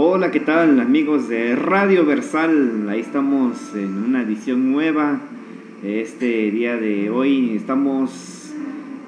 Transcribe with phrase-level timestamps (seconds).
[0.00, 2.88] Hola, ¿qué tal amigos de Radio Versal?
[2.88, 5.18] Ahí estamos en una edición nueva.
[5.82, 8.54] Este día de hoy estamos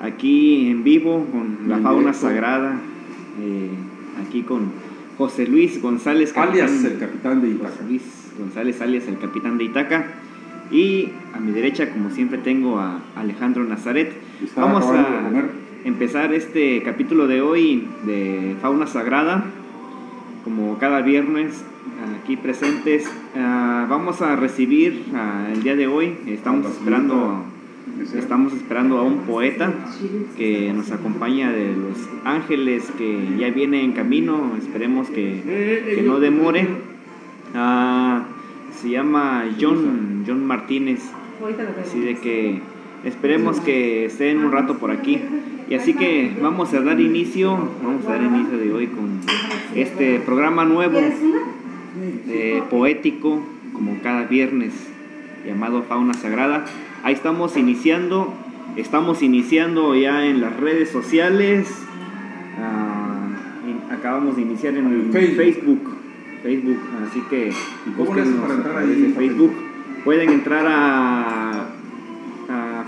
[0.02, 2.80] aquí en vivo con la fauna sagrada,
[3.40, 3.70] eh,
[4.26, 4.72] aquí con
[5.16, 7.70] José Luis González, alias el capitán de Itaca.
[7.70, 8.02] José Luis
[8.36, 10.06] González, alias el capitán de Itaca.
[10.72, 14.12] Y a mi derecha, como siempre, tengo a Alejandro Nazaret.
[14.56, 15.06] Vamos a
[15.84, 19.44] empezar este capítulo de hoy de Fauna Sagrada.
[20.50, 21.64] Como cada viernes,
[22.20, 26.16] aquí presentes, ah, vamos a recibir ah, el día de hoy.
[26.26, 27.44] Estamos esperando,
[28.16, 29.72] estamos esperando a un poeta
[30.36, 34.56] que nos acompaña de Los Ángeles, que ya viene en camino.
[34.58, 35.40] Esperemos que,
[35.94, 36.66] que no demore.
[37.54, 38.24] Ah,
[38.74, 41.12] se llama John, John Martínez.
[41.80, 42.60] Así de que
[43.04, 45.20] esperemos que estén un rato por aquí.
[45.68, 49.20] Y así que vamos a dar inicio, vamos a dar inicio de hoy con
[49.74, 50.98] este programa nuevo,
[52.28, 53.42] eh, poético,
[53.72, 54.72] como cada viernes,
[55.46, 56.64] llamado Fauna Sagrada.
[57.02, 58.34] Ahí estamos iniciando,
[58.76, 61.68] estamos iniciando ya en las redes sociales.
[62.58, 63.28] Ah,
[63.90, 66.00] acabamos de iniciar en el Facebook
[66.42, 67.52] Facebook, así que
[67.96, 69.52] búsquenos ahí, Facebook.
[70.04, 71.66] Pueden entrar a,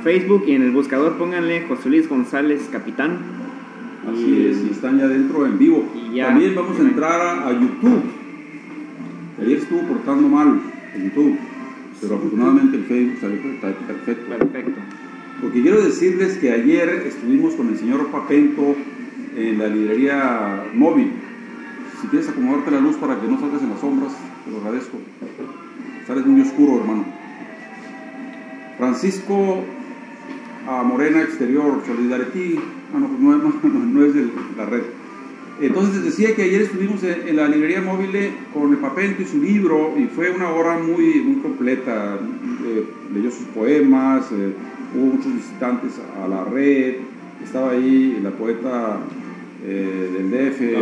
[0.03, 3.19] Facebook y en el buscador pónganle José Luis González Capitán.
[4.11, 5.85] Así es, y están ya dentro en vivo.
[6.17, 8.03] También vamos a entrar a, YouTube.
[9.41, 10.61] Ayer estuvo portando mal
[10.95, 11.39] en YouTube,
[12.01, 14.29] pero afortunadamente el Facebook salió perfecto.
[14.29, 14.81] Perfecto.
[15.41, 18.75] Porque quiero decirles que ayer estuvimos con el señor Papento
[19.37, 21.13] en la librería móvil
[22.03, 24.13] si quieres acomodarte la luz para que no salgas en las sombras,
[24.45, 24.99] te lo agradezco.
[26.05, 27.05] Sales muy oscuro, hermano.
[28.77, 29.63] Francisco
[30.69, 32.59] a Morena Exterior, Solidarity,
[32.95, 34.83] ah, no, no, no, es de la red.
[35.61, 38.11] Entonces decía que ayer estuvimos en, la librería móvil
[38.53, 42.19] con el Papento y su libro y fue una hora muy, muy completa.
[42.67, 44.53] Eh, leyó sus poemas, eh,
[44.95, 46.95] hubo muchos visitantes a la red,
[47.45, 48.99] estaba ahí la poeta
[49.65, 50.73] eh, del DF,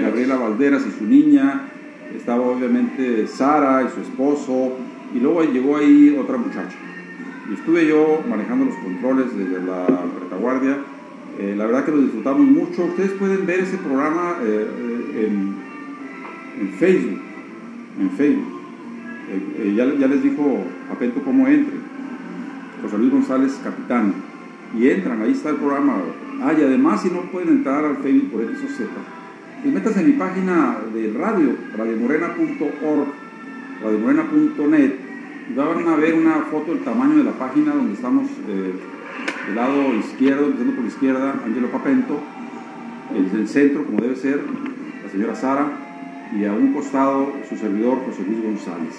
[0.00, 0.82] Gabriela Valderas.
[0.86, 1.68] y su niña,
[2.14, 4.76] estaba obviamente Sara y su esposo,
[5.14, 6.76] y luego llegó ahí otra muchacha.
[7.50, 9.86] Y estuve yo manejando los controles desde la
[10.20, 10.78] retaguardia.
[11.38, 12.84] Eh, la verdad que lo disfrutamos mucho.
[12.84, 15.54] Ustedes pueden ver ese programa eh, en,
[16.60, 17.20] en, Facebook.
[18.00, 18.60] En Facebook.
[19.76, 21.76] Ya, les dijo Apento cómo entre.
[22.82, 24.14] José Luis González, capitán.
[24.78, 25.96] Y entran, ahí está el programa
[26.40, 28.90] Ah, y además si no pueden entrar al Facebook por X o Z,
[29.62, 33.06] pues métanse en mi página de radio, radiomorena.org,
[33.80, 35.01] radiomorena.net, y
[35.56, 38.72] van a ver una foto del tamaño de la página donde estamos eh,
[39.46, 42.20] del lado izquierdo, empezando por la izquierda, Angelo Papento,
[43.14, 44.40] el del centro, como debe ser,
[45.04, 45.72] la señora Sara,
[46.34, 48.94] y a un costado su servidor José Luis González.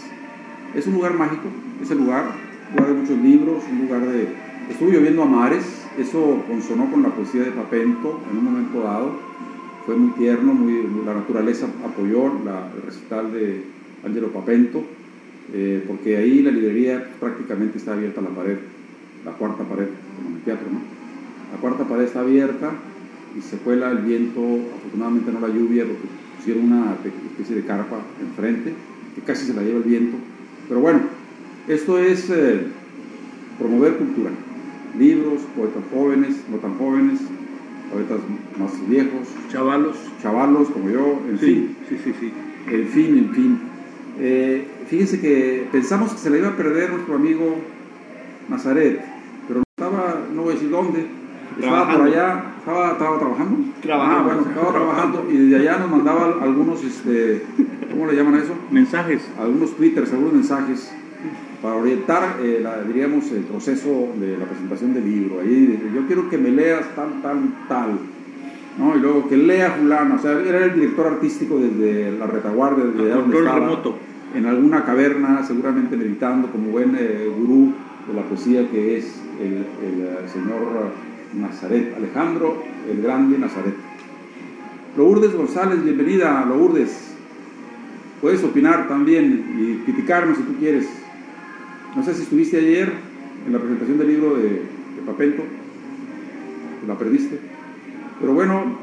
[0.76, 1.48] Es un lugar mágico,
[1.82, 2.26] es el lugar,
[2.70, 4.28] un lugar de muchos libros, un lugar de...
[4.70, 9.12] Estuve lloviendo a mares, eso consonó con la poesía de Papento en un momento dado.
[9.86, 13.64] Fue muy tierno, muy, la naturaleza apoyó el recital de
[14.06, 14.84] Angelo Papento,
[15.54, 18.58] eh, porque ahí la librería prácticamente está abierta la pared,
[19.26, 20.80] la cuarta pared, como en el teatro, ¿no?
[21.54, 22.72] La cuarta pared está abierta
[23.38, 24.42] y se cuela el viento,
[24.78, 28.74] afortunadamente no la lluvia, porque pusieron una especie de carpa enfrente,
[29.16, 30.18] que casi se la lleva el viento.
[30.68, 31.02] Pero bueno,
[31.68, 32.68] esto es eh,
[33.60, 34.32] promover cultura
[34.98, 37.20] libros, poetas jóvenes, no tan jóvenes,
[37.92, 38.20] poetas
[38.60, 39.28] más viejos.
[39.52, 39.98] Chavalos.
[40.22, 41.76] Chavalos como yo, en fin.
[41.90, 42.32] Sí, sí, sí.
[42.72, 43.60] En fin, en fin.
[44.20, 47.58] Eh, fíjense que pensamos que se le iba a perder nuestro amigo
[48.50, 49.02] Nazaret,
[49.48, 51.08] pero estaba, no voy a decir dónde,
[51.60, 53.58] estaba por allá, estaba, estaba trabajando.
[53.82, 54.20] Trabajando.
[54.20, 57.44] Ah, bueno, estaba trabajando y desde allá nos mandaba algunos, este,
[57.92, 58.54] ¿cómo le llaman a eso?
[58.72, 59.22] Mensajes.
[59.40, 60.92] Algunos twitters, algunos mensajes
[61.62, 65.40] para orientar, eh, diríamos, el proceso de la presentación del libro.
[65.40, 67.38] Ahí yo quiero que me leas tal, tal,
[67.70, 68.00] tal.
[68.78, 68.98] ¿no?
[68.98, 73.10] Y luego que lea fulano, o sea, era el director artístico desde la retaguardia, desde
[73.10, 73.96] donde estaba, remoto.
[74.34, 77.74] En alguna caverna, seguramente meditando como buen eh, gurú
[78.08, 80.92] de la poesía que es el, eh, señor
[81.40, 83.76] Nazaret, Alejandro el Grande Nazaret.
[84.98, 87.16] Lourdes González, bienvenida, Lourdes.
[88.22, 90.88] Puedes opinar también y criticarnos si tú quieres.
[91.96, 92.92] No sé si estuviste ayer
[93.46, 94.62] en la presentación del libro de,
[95.06, 95.44] Papento,
[96.88, 97.38] la perdiste.
[98.22, 98.78] Pero bueno,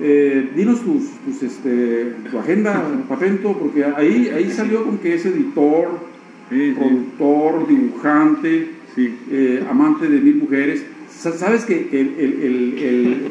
[0.00, 1.04] eh, dinos tus,
[1.42, 6.00] este, tu agenda, Papento, porque ahí, ahí salió con que es editor,
[6.48, 10.84] productor, dibujante, eh, amante de mil mujeres.
[11.08, 13.30] ¿Sabes que, el,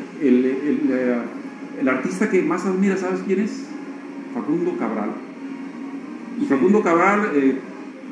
[1.80, 3.66] el, artista que más admira, ¿sabes quién es?
[4.34, 5.12] Facundo Cabral.
[6.42, 7.56] Y Facundo Cabral, eh,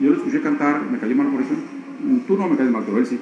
[0.02, 1.54] yo lo escuché cantar, me cayó mal por eso.
[2.28, 3.18] Tú no me caes mal, pero él sí.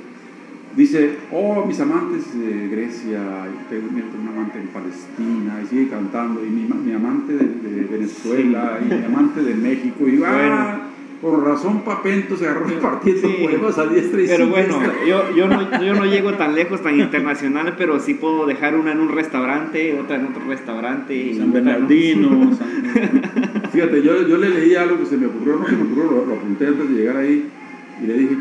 [0.79, 6.39] Dice, oh, mis amantes de Grecia, y tengo un amante en Palestina, y sigue cantando,
[6.41, 10.85] y mi, mi amante de, Venezuela, y mi amante de México, y va
[11.21, 15.47] por razón Papento se agarró repartiendo sí, poemas a diestra y Pero bueno, yo, yo,
[15.49, 19.09] no, yo no llego tan lejos, tan internacional, pero sí puedo dejar una en un
[19.09, 21.13] restaurante, otra en otro restaurante.
[21.13, 22.51] Y San Bernardino.
[23.73, 26.25] Fíjate, yo, yo le leí algo que se me ocurrió, no se me ocurrió, lo,
[26.25, 27.49] lo apunté antes de llegar ahí,
[28.01, 28.35] y le dije,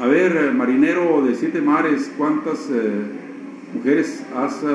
[0.00, 3.02] a ver, eh, marinero de siete mares, ¿cuántas eh,
[3.74, 4.66] mujeres has eh,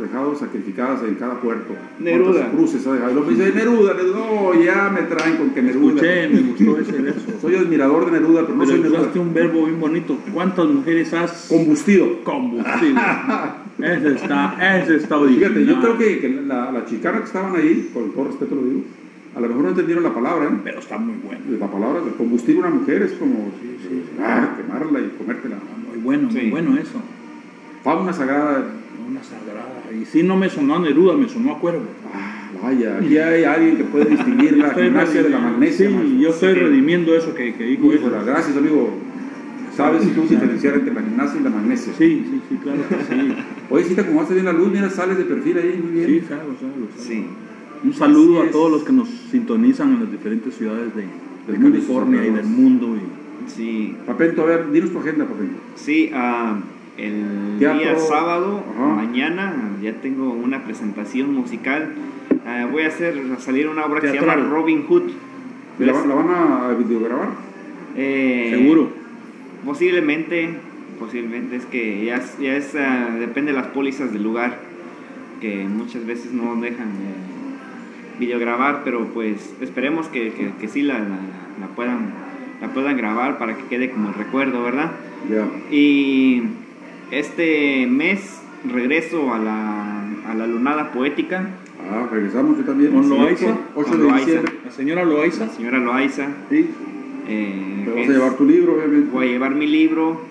[0.00, 1.74] dejado sacrificadas en cada puerto?
[2.00, 2.32] Neruda.
[2.32, 3.12] ¿Cuántas cruces has dejado?
[3.12, 5.94] Y lo dice Neruda, no, ya me traen con que Neruda.
[5.94, 7.26] Escuché, me gustó ese verso.
[7.40, 9.20] Soy admirador de Neruda, pero no pero soy Neruda.
[9.20, 10.18] un verbo bien bonito.
[10.32, 12.24] ¿Cuántas mujeres has combustido?
[12.24, 13.00] Combustido.
[13.78, 15.52] ese está, ese está original.
[15.52, 18.62] Fíjate, yo creo que, que la, la chicana que estaban ahí, con todo respeto lo
[18.62, 18.82] digo,
[19.34, 20.60] a lo mejor no entendieron la palabra, ¿eh?
[20.62, 21.40] pero está muy bueno.
[21.58, 25.56] La palabra de combustible una mujer es como sí, sí, ah, quemarla y comértela.
[25.88, 27.00] Muy bueno, muy bueno eso.
[27.82, 28.64] Fauna sagrada.
[28.96, 29.82] Fauna sagrada.
[30.00, 31.82] Y si no me sonó a Neruda, me sonó a Cuervo.
[32.14, 35.88] Ah, vaya, aquí hay alguien que puede distinguir la gimnasia de la magnesia.
[35.88, 37.92] Sí, yo estoy redimiendo eso que, que dijo.
[37.92, 38.90] Híjole, gracias, amigo.
[39.76, 41.92] ¿Sabes si tú diferenciar entre la gimnasia y la magnesia?
[41.98, 43.34] Sí, sí, sí, claro que sí.
[43.70, 46.06] Oye, si te acomodaste bien la luz, mira, sales de perfil ahí, muy bien.
[46.06, 46.86] Sí, salgo, salgo.
[46.94, 47.02] salgo.
[47.02, 47.26] Sí.
[47.82, 51.02] Un saludo a todos los que nos sintonizan en las diferentes ciudades de,
[51.52, 52.96] de California y del mundo.
[52.96, 53.50] Y...
[53.50, 53.96] Sí.
[54.06, 55.56] Papento, a ver, dinos tu agenda, Papento.
[55.74, 57.80] Sí, uh, el Teatro.
[57.80, 58.86] día sábado, Ajá.
[58.94, 59.52] mañana,
[59.82, 61.90] ya tengo una presentación musical.
[62.30, 65.02] Uh, voy a hacer a salir una obra que se llama Robin Hood.
[65.80, 67.30] ¿La, van- la van a videograbar?
[67.96, 68.90] Eh, Seguro.
[69.64, 70.50] Posiblemente,
[71.00, 74.58] posiblemente es que ya, ya es, ah, depende de las pólizas del lugar,
[75.40, 77.23] que muchas veces no dejan eh,
[78.18, 81.18] videograbar, pero pues esperemos que, que, que sí la, la,
[81.60, 82.10] la puedan,
[82.60, 84.92] la puedan grabar para que quede como el recuerdo, ¿verdad?
[85.70, 86.42] Y
[87.10, 88.40] este mes
[88.70, 91.48] regreso a la, a la lunada poética,
[91.90, 92.92] Ah, regresamos yo también.
[92.92, 93.58] Con Loaiza.
[93.74, 94.24] 8 Con de Loaiza.
[94.26, 94.52] diciembre.
[94.64, 95.44] La señora Loaiza.
[95.46, 96.28] la señora Loaiza.
[96.48, 96.66] Sí.
[97.28, 99.10] eh, Te vas a llevar tu libro, obviamente.
[99.12, 100.22] voy a llevar mi libro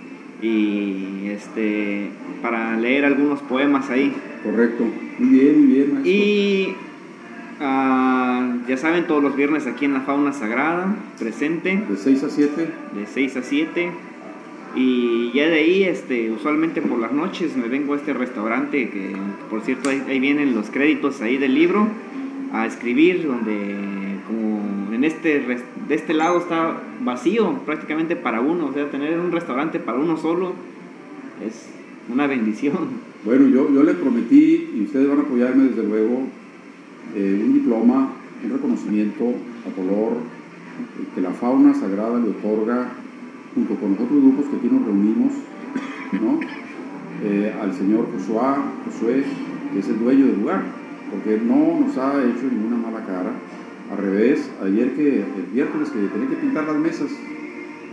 [0.41, 2.07] y este
[2.41, 4.11] para leer algunos poemas ahí
[4.43, 4.83] Correcto.
[5.19, 6.11] Muy bien, muy bien, maestro.
[6.11, 6.75] y
[7.59, 11.83] ah, ya saben todos los viernes aquí en la fauna sagrada presente.
[11.89, 12.67] De 6 a 7.
[12.95, 13.91] de 6 a 7
[14.75, 19.15] y ya de ahí este usualmente por las noches me vengo a este restaurante que
[19.47, 21.87] por cierto ahí, ahí vienen los créditos ahí del libro
[22.51, 23.77] a escribir donde
[24.25, 29.31] como en este de este lado está vacío prácticamente para uno o sea tener un
[29.31, 30.53] restaurante para uno solo
[31.45, 31.69] es
[32.11, 33.13] una bendición.
[33.23, 36.27] Bueno, yo, yo le prometí, y ustedes van a apoyarme desde luego,
[37.15, 38.09] eh, un diploma,
[38.43, 39.33] un reconocimiento
[39.67, 40.17] a color
[41.13, 42.89] que la fauna sagrada le otorga,
[43.53, 45.33] junto con los otros grupos que aquí nos reunimos,
[46.13, 46.39] ¿no?
[47.23, 49.23] Eh, al señor Josué, Josué,
[49.71, 50.63] que es el dueño del lugar,
[51.11, 53.31] porque no nos ha hecho ninguna mala cara.
[53.91, 57.11] Al revés, ayer que el miércoles que tenía que pintar las mesas,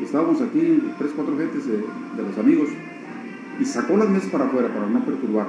[0.03, 2.69] estábamos aquí, tres, cuatro gentes de, de los amigos,
[3.61, 5.47] y sacó las mesas para afuera para no perturbar.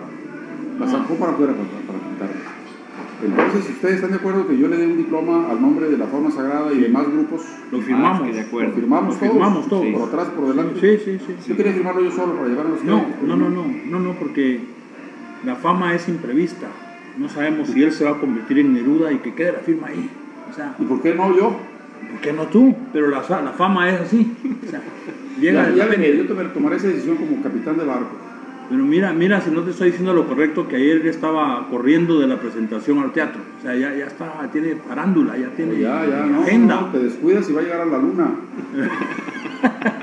[0.77, 2.60] Las sacó para afuera para, para pintar.
[3.23, 5.97] Entonces, si ustedes están de acuerdo que yo le dé un diploma al nombre de
[5.97, 8.21] la fauna sagrada y demás grupos, Lo firmamos.
[8.23, 8.69] Ah, sí, de acuerdo.
[8.69, 9.85] lo firmamos Lo todos, firmamos todos.
[9.93, 10.79] por atrás, por delante.
[10.97, 11.49] Sí, sí, sí.
[11.49, 14.13] Yo quería firmarlo yo solo para llevar a los No, no, no, no, no, no,
[14.13, 14.59] porque
[15.45, 16.67] la fama es imprevista.
[17.17, 19.87] No sabemos si él se va a convertir en Neruda y que quede la firma
[19.87, 20.09] ahí.
[20.49, 21.55] O sea, ¿Y por qué no yo?
[22.11, 22.75] ¿por qué no tú?
[22.91, 24.33] Pero la, la fama es así.
[24.65, 24.81] O sea,
[25.39, 28.09] llega Ya, de ya veré, yo tomaré, tomaré esa decisión como capitán del barco.
[28.71, 32.19] Pero mira, mira, si no te estoy diciendo lo correcto, que ayer ya estaba corriendo
[32.19, 33.41] de la presentación al teatro.
[33.59, 36.81] O sea, ya, ya está, tiene parándula, ya tiene Ya, ya, no, agenda.
[36.81, 38.31] no, te descuidas y va a llegar a la luna.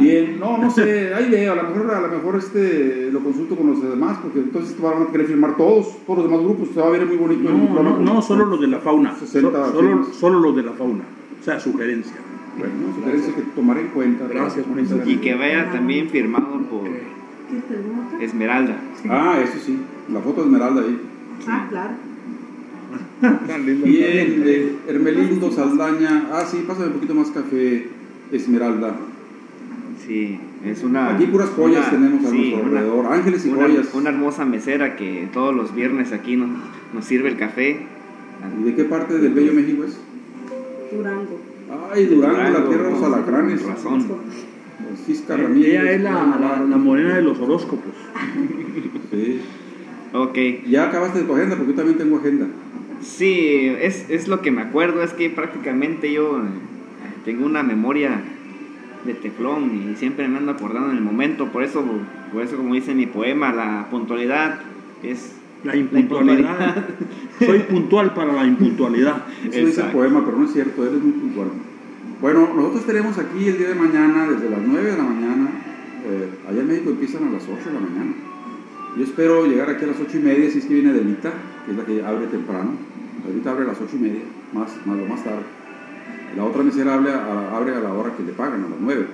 [0.00, 3.56] Bien, no, no sé, ahí veo, a lo mejor, a lo mejor este, lo consulto
[3.56, 6.80] con los demás, porque entonces van a querer firmar todos, todos los demás grupos, se
[6.80, 9.14] va a ver muy bonito No, no, solo los de la fauna.
[9.14, 11.04] 60 So- solo, solo los de la fauna.
[11.40, 12.16] O sea, sugerencia.
[12.58, 14.26] Bueno, sugerencia que tomaré en cuenta.
[14.28, 16.55] Gracias, por y que vaya también firmado
[18.20, 18.76] Esmeralda
[19.08, 19.78] Ah, eso sí,
[20.12, 21.00] la foto de Esmeralda ahí.
[21.46, 21.90] Ah, claro.
[23.84, 26.26] Bien, de Hermelindo Saldaña.
[26.32, 27.88] Ah, sí, pásame un poquito más café,
[28.32, 28.94] Esmeralda.
[30.06, 33.50] sí es una Aquí puras joyas una- tenemos a sí, nuestro una- alrededor, ángeles y
[33.50, 33.94] una, joyas.
[33.94, 36.48] una hermosa mesera que todos los viernes aquí nos,
[36.92, 37.80] nos sirve el café.
[38.60, 39.96] ¿Y de qué parte del Bello México es?
[40.92, 41.38] Durango.
[41.92, 43.62] Ay, Durango, la tierra de los alacranes.
[43.64, 44.06] razón.
[44.78, 45.80] Francisca Ramírez.
[45.80, 47.92] Ella es la, la, la morena de los horóscopos.
[49.10, 49.40] Sí.
[50.12, 50.36] Ok,
[50.68, 52.46] Ya acabaste de tu agenda, porque yo también tengo agenda.
[53.00, 56.40] Sí, es, es lo que me acuerdo, es que prácticamente yo
[57.24, 58.20] tengo una memoria
[59.04, 61.84] de teflón y siempre me ando acordando en el momento, por eso,
[62.32, 64.60] por eso como dice mi poema, la puntualidad
[65.02, 66.84] es la impuntualidad.
[67.38, 69.24] Soy puntual para la impuntualidad.
[69.50, 71.48] Eso dice el poema, pero no es cierto, él es muy puntual.
[72.20, 75.48] Bueno, nosotros tenemos aquí el día de mañana, desde las 9 de la mañana,
[76.06, 78.12] eh, allá en México empiezan a las 8 de la mañana.
[78.96, 81.32] Yo espero llegar aquí a las 8 y media, si es que viene Delita,
[81.64, 82.70] que es la que abre temprano.
[83.26, 84.22] Delita abre a las 8 y media,
[84.54, 85.44] más, más más tarde.
[86.36, 89.06] La otra mesera abre a, la hora que le pagan, a las 9.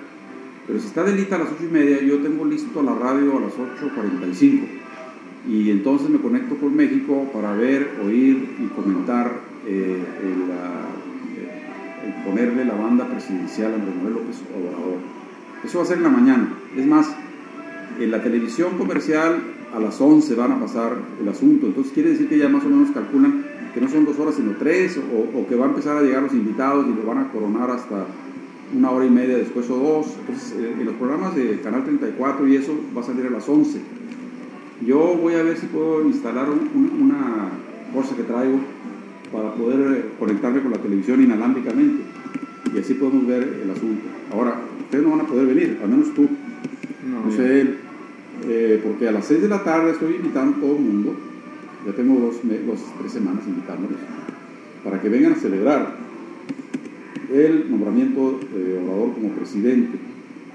[0.66, 3.40] Pero si está Delita a las 8 y media, yo tengo listo la radio a
[3.40, 4.60] las 8.45.
[5.48, 9.32] Y entonces me conecto con México para ver, oír y comentar
[9.66, 10.52] eh, el,
[12.24, 14.98] ponerle la banda presidencial a Andrés Manuel López Obrador.
[15.64, 16.48] Eso va a ser en la mañana.
[16.76, 17.14] Es más,
[17.98, 19.40] en la televisión comercial
[19.74, 21.66] a las 11 van a pasar el asunto.
[21.66, 24.52] Entonces quiere decir que ya más o menos calculan que no son dos horas sino
[24.58, 27.70] tres, o, que va a empezar a llegar los invitados y lo van a coronar
[27.70, 28.06] hasta
[28.76, 30.16] una hora y media después o dos.
[30.20, 33.48] Entonces eh, en los programas de Canal 34 y eso va a salir a las
[33.48, 33.80] 11.
[34.86, 37.50] Yo voy a ver si puedo instalar un, una
[37.94, 38.58] cosa que traigo
[39.32, 42.02] para poder eh, conectarme con la televisión inalámbricamente
[42.74, 44.02] y así podemos ver el asunto.
[44.32, 46.28] Ahora, ustedes no van a poder venir, al menos tú.
[47.08, 47.66] No, no sé,
[48.48, 51.14] eh, porque a las 6 de la tarde estoy invitando a todo el mundo,
[51.86, 53.98] ya tengo dos, dos, tres semanas invitándoles,
[54.84, 55.96] para que vengan a celebrar
[57.32, 59.98] el nombramiento de Obrador como presidente.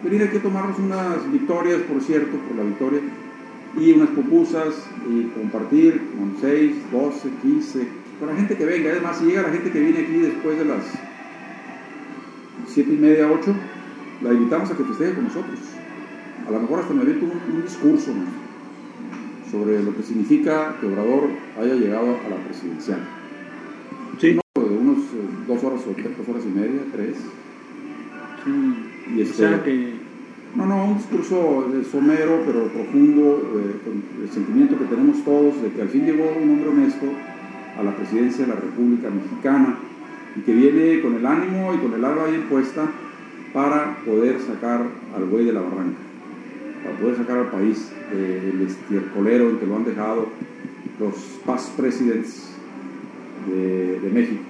[0.04, 3.00] Venir aquí a tomarnos unas victorias, por cierto, por la victoria,
[3.80, 7.88] y unas pupusas, y compartir con 6, 12, 15,
[8.20, 8.92] con la gente que venga.
[8.92, 10.84] Además, si llega la gente que viene aquí después de las
[12.68, 13.56] 7 y media, 8,
[14.24, 15.60] la invitamos a que festeje con nosotros
[16.48, 19.52] a lo mejor hasta me aviento un, un discurso ¿no?
[19.52, 23.00] sobre lo que significa que Obrador haya llegado a la presidencial.
[24.20, 24.34] Sí.
[24.36, 24.62] ¿No?
[24.62, 27.18] De unos eh, dos horas o tres, dos horas y media, tres.
[28.44, 29.14] Sí.
[29.16, 30.08] Y este, o sea que...
[30.56, 35.70] No, no, un discurso somero pero profundo, eh, con el sentimiento que tenemos todos de
[35.70, 37.06] que al fin llegó un hombre honesto
[37.78, 39.78] a la presidencia de la República Mexicana
[40.36, 42.86] y que viene con el ánimo y con el alma bien puesta
[43.54, 44.82] para poder sacar
[45.16, 46.08] al güey de la barranca
[46.84, 50.28] para poder sacar al país del estiercolero en que lo han dejado
[51.00, 51.16] los
[51.46, 52.50] past presidents
[53.48, 54.42] de, de, México.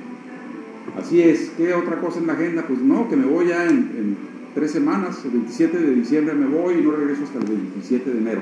[0.97, 2.63] Así es, ¿qué otra cosa en la agenda?
[2.67, 4.17] Pues no, que me voy ya en, en,
[4.55, 8.17] tres semanas, el 27 de diciembre me voy y no regreso hasta el 27 de
[8.17, 8.41] enero.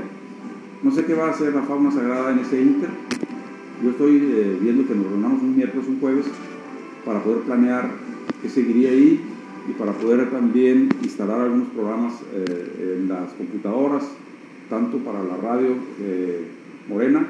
[0.82, 2.90] No sé qué va a hacer la fauna sagrada en ese inter.
[3.84, 6.26] Yo estoy eh, viendo que nos reunamos un miércoles, un jueves,
[7.04, 7.90] para poder planear
[8.42, 9.20] qué seguiría ahí
[9.68, 14.04] y para poder también instalar algunos programas eh, en las computadoras,
[14.70, 16.48] tanto para la radio eh,
[16.88, 17.28] Morena,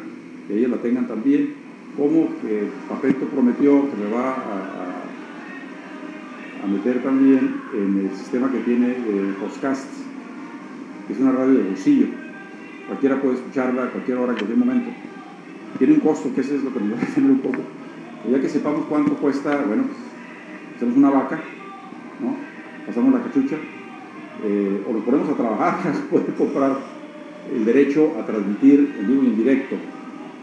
[0.47, 1.53] que ellos la tengan también,
[1.97, 4.91] como que Papento prometió que me va a,
[6.67, 9.87] meter también en el sistema que tiene de podcast,
[11.05, 12.07] que es una radio de bolsillo.
[12.87, 14.89] Cualquiera puede escucharla a cualquier hora, en cualquier momento.
[15.77, 17.59] Tiene un costo, que eso es lo que nos va a tener un poco.
[18.31, 19.83] Ya que sepamos cuánto cuesta, bueno,
[20.75, 21.39] hacemos una vaca
[22.19, 22.35] ¿no?
[22.85, 23.55] pasamos la cachucha,
[24.43, 26.77] eh, o nos ponemos a trabajar poder comprar
[27.53, 29.75] el derecho a transmitir en vivo y en directo.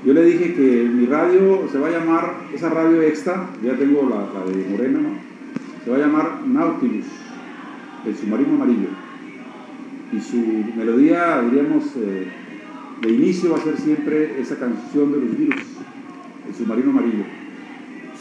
[0.04, 4.08] Yo le dije que mi radio se va a llamar, esa radio extra, ya tengo
[4.08, 5.10] la, la de Morena, ¿no?
[5.84, 7.06] se va a llamar Nautilus,
[8.06, 8.88] el submarino amarillo.
[10.12, 10.36] Y su
[10.76, 12.26] melodía, diríamos, eh,
[13.00, 15.62] de inicio va a ser siempre esa canción de los virus,
[16.48, 17.24] el submarino amarillo.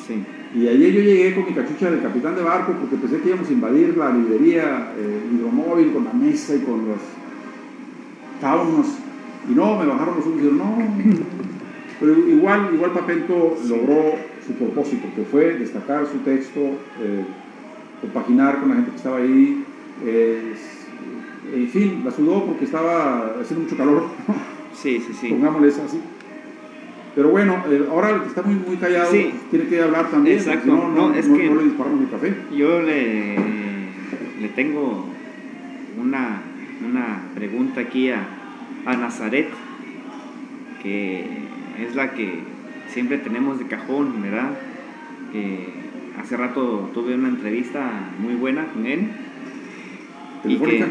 [0.08, 0.24] Sí.
[0.54, 3.48] Y ayer yo llegué con mi cachucha del capitán de barco porque pensé que íbamos
[3.48, 7.00] a invadir la librería eh, hidromóvil con la mesa y con los
[8.42, 8.88] faunos.
[9.50, 10.78] Y no, me bajaron los ojos y dijeron, no.
[12.00, 17.24] Pero igual, igual Papento logró su propósito, que fue destacar su texto, eh,
[18.01, 19.63] compaginar con la gente que estaba ahí.
[20.04, 20.54] Eh,
[21.54, 24.04] en fin, la sudó porque estaba haciendo mucho calor.
[24.74, 25.30] Sí, sí, sí.
[25.30, 26.00] Pongámosle eso así.
[27.16, 29.32] Pero bueno, eh, ahora el que está muy, muy callado Sí.
[29.50, 30.38] tiene que hablar también.
[30.38, 30.63] Exacto.
[30.63, 32.34] Si no, no, No, es no- que- no le disparamos el café.
[32.56, 33.36] Yo le,
[34.40, 35.06] le tengo
[36.01, 36.42] una,
[36.90, 38.25] una pregunta aquí a,
[38.86, 39.50] a Nazaret,
[40.82, 41.25] que
[41.86, 42.40] es la que
[42.90, 44.51] siempre tenemos de cajón, ¿verdad?
[45.34, 45.68] Que
[46.20, 49.08] hace rato tuve una entrevista muy buena con él
[50.46, 50.86] y que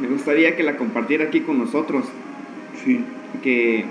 [0.00, 2.06] me gustaría que la compartiera aquí con nosotros.
[2.86, 3.00] Sí.
[3.42, 3.84] que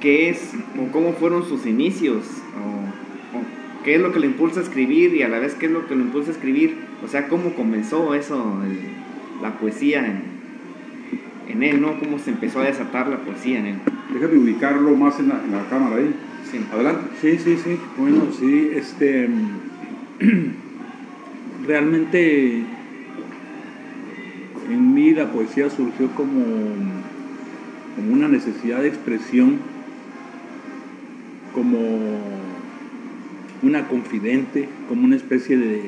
[0.00, 2.24] qué es o cómo fueron sus inicios
[2.56, 3.42] o, o
[3.84, 5.86] qué es lo que le impulsa a escribir y a la vez qué es lo
[5.86, 10.22] que le impulsa a escribir o sea cómo comenzó eso el- la poesía en,
[11.52, 13.76] en él no cómo se empezó a desatar la poesía en él
[14.14, 16.12] Déjame ubicarlo más en la, en la cámara ahí.
[16.50, 16.58] Sí.
[16.72, 17.02] Adelante.
[17.20, 17.78] Sí, sí, sí.
[17.96, 19.28] Bueno, sí, este.
[21.66, 22.62] realmente
[24.68, 26.42] en mí la poesía surgió como,
[28.00, 29.58] como una necesidad de expresión,
[31.54, 31.78] como
[33.62, 35.82] una confidente, como una especie de,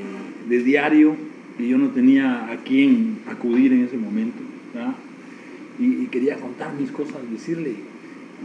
[0.47, 1.17] de diario
[1.59, 4.43] y yo no tenía a quién acudir en ese momento.
[5.79, 7.75] Y, quería contar mis cosas, decirle,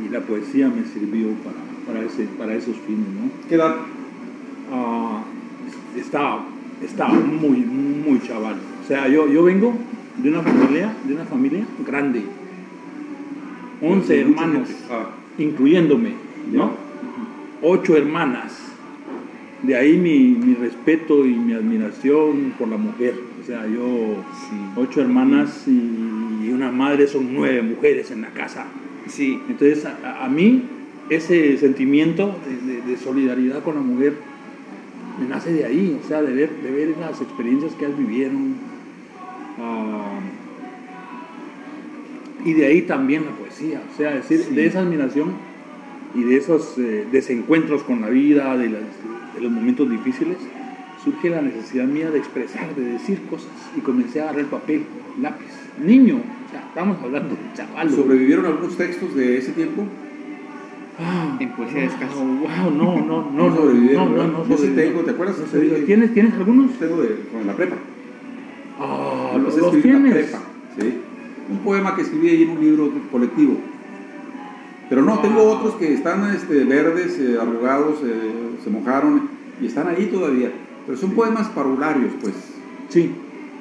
[0.01, 3.05] y la poesía me sirvió para, para, ese, para esos fines.
[3.05, 3.49] ¿no?
[3.49, 3.75] ¿Qué edad?
[4.71, 5.23] Ah,
[5.97, 6.45] estaba,
[6.81, 8.55] estaba muy, muy chaval.
[8.81, 9.73] O sea, yo, yo vengo
[10.23, 12.23] de una familia, de una familia grande.
[13.81, 14.69] 11 hermanos,
[15.37, 16.13] incluyéndome,
[16.51, 16.71] ¿no?
[17.61, 18.67] Ocho hermanas
[19.63, 23.15] de ahí mi, respeto y mi admiración por la mujer.
[23.41, 24.15] O sea, yo,
[24.75, 28.65] ocho hermanas y, una madre son nueve mujeres en la casa.
[29.07, 29.39] Sí.
[29.47, 30.63] Entonces, a, mí,
[31.09, 32.35] ese sentimiento
[32.87, 34.15] de, solidaridad con la mujer
[35.19, 38.55] me nace de ahí, o sea, de ver, de ver las experiencias que ellas vivieron.
[39.59, 40.16] Ah,
[42.45, 45.33] y de ahí también la poesía, o sea, decir, de esa admiración
[46.15, 48.83] y de esos eh, desencuentros con la vida, de las,
[49.41, 50.37] los momentos difíciles,
[51.03, 53.51] surge la necesidad mía de expresar, de decir cosas.
[53.75, 54.83] Y comencé a agarrar papel,
[55.21, 55.45] lápiz.
[55.83, 57.89] Niño, o sea, estamos hablando de chaval.
[57.91, 59.83] ¿Sobrevivieron algunos textos de ese tiempo?
[60.99, 62.15] Ah, en poesía de escaso.
[62.15, 63.31] Wow, no, no, no.
[63.31, 64.15] No sobrevivieron.
[64.15, 64.49] No, no, no.
[64.49, 65.37] Yo sí tengo, ¿te acuerdas?
[65.85, 66.71] ¿Tienes, ¿Tienes algunos?
[66.79, 67.75] Tengo de, con la prepa.
[68.79, 70.13] Ah, los, los tienes.
[70.13, 70.39] Prepa,
[70.79, 70.93] sí.
[71.49, 73.57] Un poema que escribí ahí en un libro colectivo.
[74.89, 79.29] Pero no, tengo otros que están este, verdes, eh, arrugados, eh, se mojaron
[79.61, 80.51] y están ahí todavía.
[80.85, 82.33] Pero son poemas parularios, pues.
[82.89, 83.11] Sí.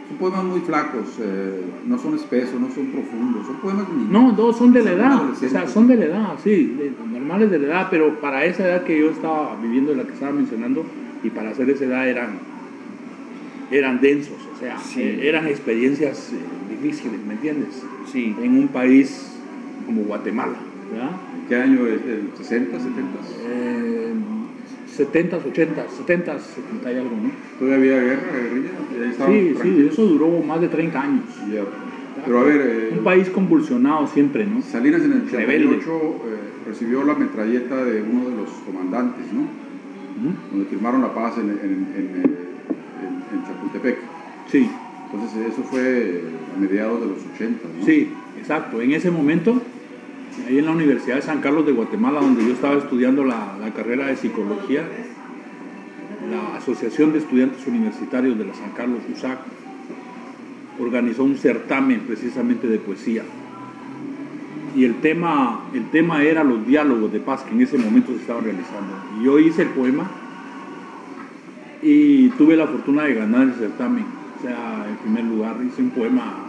[0.09, 3.87] Son poemas muy flacos, eh, no son espesos, no son profundos, son poemas...
[4.09, 6.77] No, dos son de la edad, o sea, son de la edad, sí,
[7.13, 10.31] normales de la edad, pero para esa edad que yo estaba viviendo, la que estaba
[10.31, 10.85] mencionando,
[11.25, 12.39] y para hacer esa edad eran,
[13.71, 16.33] eran densos, o sea, eran experiencias
[16.71, 17.83] difíciles, ¿me entiendes?
[18.13, 18.35] Sí.
[18.43, 19.33] En un país
[19.87, 20.57] como Guatemala.
[21.43, 22.01] ¿En qué año es?
[22.07, 23.19] ¿El 60, 70?
[23.49, 24.13] Eh,
[24.97, 27.31] 70, 80, 70, 70 y algo, ¿no?
[27.59, 28.71] ¿Todavía había guerra, guerrilla?
[29.27, 31.25] Sí, sí, eso duró más de 30 años.
[32.25, 32.61] Pero a ver...
[32.61, 34.63] Eh, un país convulsionado siempre, ¿no?
[34.63, 39.67] Salinas en el 88 eh, recibió la metralleta de uno de los comandantes, ¿no?
[40.51, 42.46] Donde firmaron la paz en, en, en,
[43.37, 43.99] en, Chapultepec.
[44.51, 44.71] Sí.
[45.13, 46.23] Entonces eso fue
[46.55, 47.87] a mediados de los 80, ¿no?
[47.87, 48.81] Sí, exacto.
[48.81, 49.61] En ese momento
[50.47, 54.07] ahí en la Universidad de San Carlos de Guatemala, donde yo estaba estudiando la, carrera
[54.07, 54.83] de psicología,
[56.31, 59.39] la Asociación de Estudiantes Universitarios de la San Carlos USAC
[60.79, 63.23] organizó un certamen precisamente de poesía.
[64.75, 68.19] Y el tema, el tema era los diálogos de paz que en ese momento se
[68.19, 68.93] estaban realizando.
[69.19, 70.11] Y yo hice el poema
[71.87, 74.05] y tuve la fortuna de ganar el certamen.
[74.39, 76.47] O sea, en primer lugar hice un poema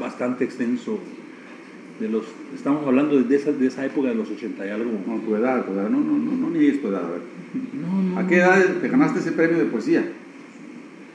[0.00, 0.98] bastante extenso
[2.00, 4.90] de los, estamos hablando de esa, de esa época de los 80 y algo.
[5.06, 7.20] No, tu edad, tu edad, no, no, no, no ni es tu edad, a ver.
[8.16, 10.10] ¿A qué edad te ganaste ese premio de poesía?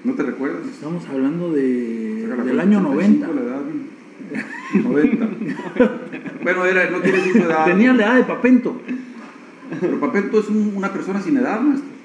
[0.05, 0.65] ¿No te recuerdas?
[0.71, 3.27] Estamos hablando de, del año 90.
[3.27, 3.61] La edad,
[4.73, 5.29] 90.
[6.43, 7.65] bueno, era, no tienes edad.
[7.65, 8.81] Tenía la edad de Papento.
[9.81, 11.96] Pero Papento es una persona sin edad, maestro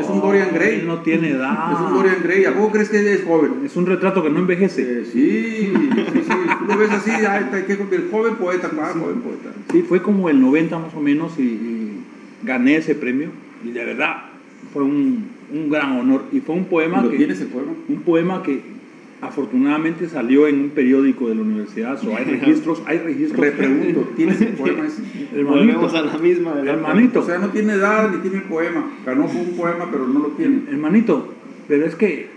[0.00, 0.82] es un Dorian Gray.
[0.86, 1.72] no tiene edad.
[1.72, 2.44] Es un Dorian Gray.
[2.44, 3.62] ¿A poco crees que es joven?
[3.64, 5.00] Es un retrato que no envejece.
[5.00, 5.72] Eh, sí,
[6.12, 6.34] sí, sí.
[6.58, 9.50] Tú lo ves así, el joven poeta, joven poeta.
[9.72, 12.02] Sí, fue como el 90 más o menos y,
[12.42, 13.30] gané ese premio.
[13.64, 14.24] Y de verdad,
[14.72, 16.24] fue un, un gran honor.
[16.32, 17.16] Y fue un poema ¿Lo que.
[17.16, 17.72] tienes el poema?
[17.88, 18.77] Un poema que
[19.20, 23.40] afortunadamente salió en un periódico de la universidad, o hay registros, hay registros.
[23.40, 25.02] Repregunto, ¿tienes el poema ese?
[25.34, 26.54] Hermanito, a la misma.
[26.64, 27.20] Hermanito.
[27.20, 28.90] O sea, no tiene edad ni tiene el poema.
[29.04, 30.62] Ganó un poema, pero no lo tiene.
[30.68, 31.34] Hermanito,
[31.66, 32.28] pero es que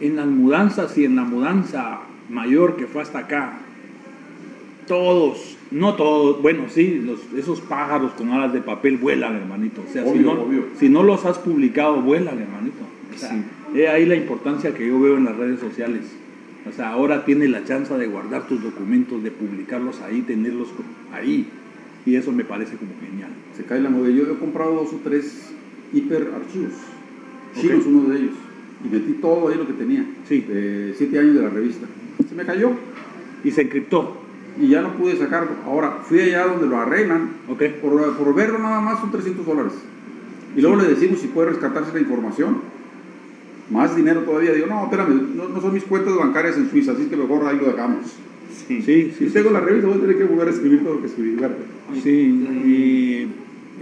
[0.00, 3.58] en las mudanzas y en la mudanza mayor que fue hasta acá,
[4.86, 9.82] todos, no todos, bueno, sí, los, esos pájaros con alas de papel vuelan, hermanito.
[9.88, 10.46] O sea, si, no,
[10.78, 12.84] si no los has publicado, vuelan, hermanito.
[13.14, 13.42] O sea,
[13.82, 16.02] es ahí la importancia que yo veo en las redes sociales.
[16.68, 20.68] O sea, ahora tienes la chance de guardar tus documentos, de publicarlos ahí, tenerlos
[21.12, 21.46] ahí.
[22.06, 23.30] Y eso me parece como genial.
[23.56, 24.10] Se cae la moda.
[24.10, 25.50] Yo he comprado dos o tres
[25.92, 26.72] hiperarchivos.
[27.54, 28.34] Sí, es uno de ellos.
[28.84, 30.06] Y metí todo ahí lo que tenía.
[30.28, 30.40] Sí.
[30.40, 31.86] De siete años de la revista.
[32.28, 32.72] Se me cayó.
[33.42, 34.18] Y se encriptó.
[34.60, 35.50] Y ya no pude sacarlo.
[35.66, 37.30] Ahora, fui allá donde lo arreglan.
[37.48, 37.78] Okay.
[37.82, 39.72] Por, por verlo nada más son 300 dólares.
[40.56, 42.73] Y luego le decimos si puede rescatarse la información
[43.70, 44.52] más dinero todavía.
[44.52, 47.66] Digo, no, espérame, no, son mis cuentas bancarias en Suiza, así que mejor ahí lo
[47.66, 48.14] dejamos.
[48.66, 49.12] Sí, sí.
[49.18, 51.36] Si tengo la revista, voy a tener que volver a escribir todo lo que escribí.
[52.02, 52.10] Sí,
[52.64, 53.28] y,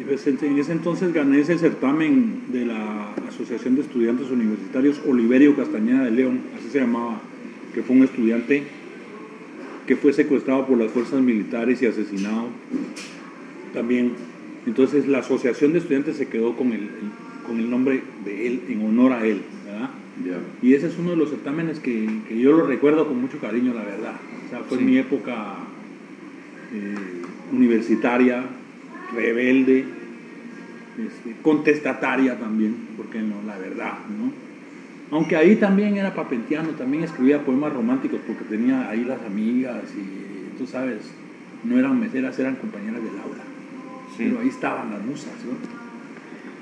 [0.01, 5.01] y pues en en ese entonces gané ese certamen de la Asociación de Estudiantes Universitarios
[5.07, 7.21] Oliverio Castañeda de León, así se llamaba,
[7.75, 8.63] que fue un estudiante
[9.87, 12.47] que fue secuestrado por las fuerzas militares y asesinado
[13.75, 14.13] también.
[14.67, 17.13] Entonces la Asociación de Estudiantes se quedó con el, el-
[17.47, 19.43] con el nombre de él, en honor a él,
[20.63, 23.73] Y ese es uno de los certámenes que, que yo lo recuerdo con mucho cariño,
[23.75, 24.15] la verdad.
[24.47, 24.85] O sea, fue Sí.
[24.85, 25.55] mi época
[26.75, 26.95] eh,
[27.53, 28.45] universitaria,
[29.15, 29.85] rebelde,
[30.99, 34.33] este, contestataria también, porque no, la verdad, ¿no?
[35.17, 40.57] Aunque ahí también era papentiano, también escribía poemas románticos porque tenía ahí las amigas y
[40.59, 41.01] tú sabes,
[41.65, 43.45] no eran meseras, eran compañeras del aula.
[44.17, 44.25] Sí.
[44.29, 45.82] Pero ahí estaban las musas, ¿no?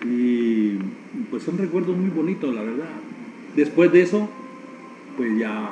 [0.05, 0.73] Y
[1.31, 2.89] pues son recuerdos muy bonitos, la verdad.
[3.57, 4.29] Después de eso,
[5.17, 5.71] pues ya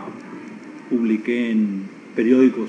[0.90, 1.82] publiqué en
[2.14, 2.68] periódicos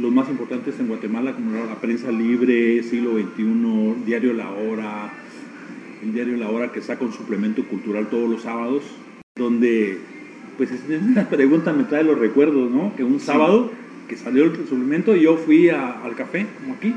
[0.00, 5.12] los más importantes en Guatemala, como la Prensa Libre, Siglo XXI, Diario La Hora,
[6.04, 8.82] el Diario La Hora que saca un suplemento cultural todos los sábados,
[9.36, 9.98] donde,
[10.56, 12.94] pues es una pregunta me trae los recuerdos, ¿no?
[12.96, 13.72] Que un sábado
[14.08, 16.94] que salió el suplemento, yo fui a- al café, como aquí,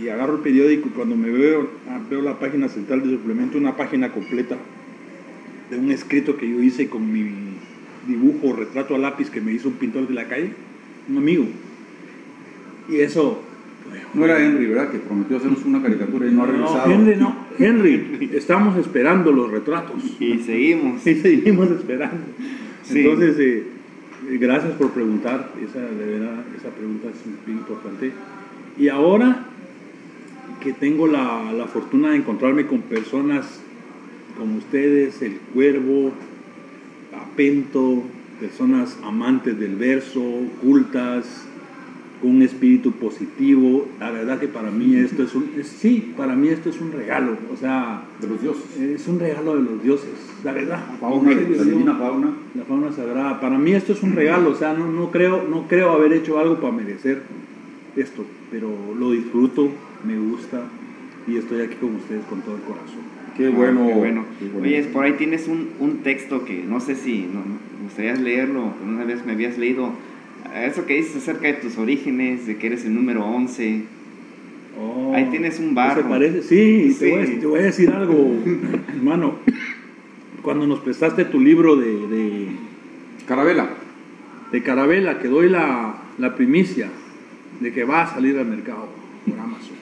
[0.00, 3.58] y agarro el periódico y cuando me veo, ah, veo la página central del suplemento,
[3.58, 4.56] una página completa
[5.70, 7.30] de un escrito que yo hice con mi
[8.06, 10.52] dibujo, retrato a lápiz que me hizo un pintor de la calle,
[11.08, 11.46] un amigo.
[12.88, 13.42] Y eso...
[14.12, 14.90] No era Henry, ¿verdad?
[14.90, 16.88] Que prometió hacernos una caricatura y no ha regresado.
[16.88, 17.36] No, Henry, no.
[17.58, 20.02] Henry, estamos esperando los retratos.
[20.20, 21.06] Y seguimos.
[21.06, 22.26] Y seguimos esperando.
[22.82, 23.00] Sí.
[23.00, 23.64] Entonces, eh,
[24.30, 25.52] eh, gracias por preguntar.
[25.62, 28.12] Esa, de verdad, esa pregunta es bien importante.
[28.78, 29.47] Y ahora
[30.68, 33.58] que tengo la, la fortuna de encontrarme con personas
[34.36, 36.12] como ustedes, el cuervo,
[37.18, 38.02] Apento,
[38.38, 40.20] personas amantes del verso,
[40.60, 41.46] cultas,
[42.20, 46.34] con un espíritu positivo, la verdad que para mí esto es un, es- sí, para
[46.36, 48.76] mí esto es un regalo, o sea, De los dioses.
[48.78, 50.10] es un regalo de los dioses,
[50.44, 50.84] la verdad.
[51.00, 52.32] Fauna, En serio, la divina fauna.
[52.54, 53.40] la fauna sagrada.
[53.40, 56.38] Para mí esto es un regalo, o sea, no, no, creo, no creo haber hecho
[56.38, 57.22] algo para merecer
[57.96, 59.70] esto, pero lo disfruto,
[60.04, 60.62] me gusta
[61.26, 63.00] y estoy aquí con ustedes con todo el corazón.
[63.36, 63.86] Qué Ah, bueno.
[63.86, 64.24] qué bueno.
[64.38, 64.60] qué bueno.
[64.66, 68.14] Oye, por ahí tienes un, un texto que no sé si no, no, me gustaría
[68.14, 69.92] leerlo, pero una vez me habías leído
[70.64, 73.82] eso que dices acerca de tus orígenes, de que eres el número 11.
[74.80, 76.02] Oh, Ahí tienes un ¿qué barro.
[76.02, 76.42] ¿Se parece?
[76.42, 76.98] Sí, Sí.
[77.00, 78.34] Te, voy a, te voy a decir algo,
[78.88, 79.34] hermano.
[80.42, 82.46] Cuando nos prestaste tu libro de, de,
[83.26, 83.68] Carabela.
[84.52, 86.88] de Carabela, que doy la, la primicia
[87.60, 88.88] de que va a salir al mercado
[89.28, 89.76] por Amazon.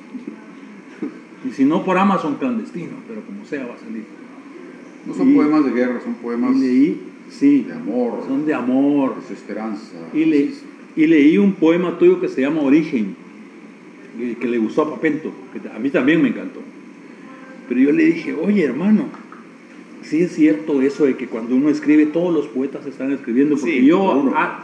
[1.48, 4.04] Y si no por Amazon clandestino, pero como sea va a salir.
[5.06, 9.14] No son Y- poemas de guerra, son poemas leí, sí, de amor, son de amor.
[9.20, 9.92] desesperanza.
[10.12, 10.50] Y, le-
[10.96, 13.14] y leí un poema tuyo que se llama Origen,
[14.18, 16.60] que, que le gustó a Papento, que a mí también me encantó.
[17.68, 19.04] Pero yo le dije, oye hermano,
[20.02, 23.80] sí es cierto eso de que cuando uno escribe, todos los poetas están escribiendo, porque
[23.80, 24.62] Sí, yo a-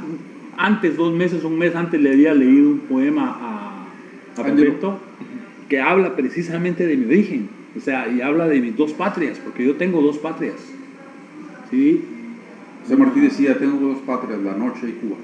[0.56, 4.36] antes, dos meses, un mes antes, le había leído un poema a, a.
[4.36, 4.98] Papento
[5.72, 9.64] que habla precisamente de mi origen, o sea, y habla de mis dos patrias, porque
[9.64, 10.56] yo tengo dos patrias.
[11.70, 12.04] ¿Sí?
[12.82, 15.16] José Martí decía, tengo dos patrias, la noche y Cuba.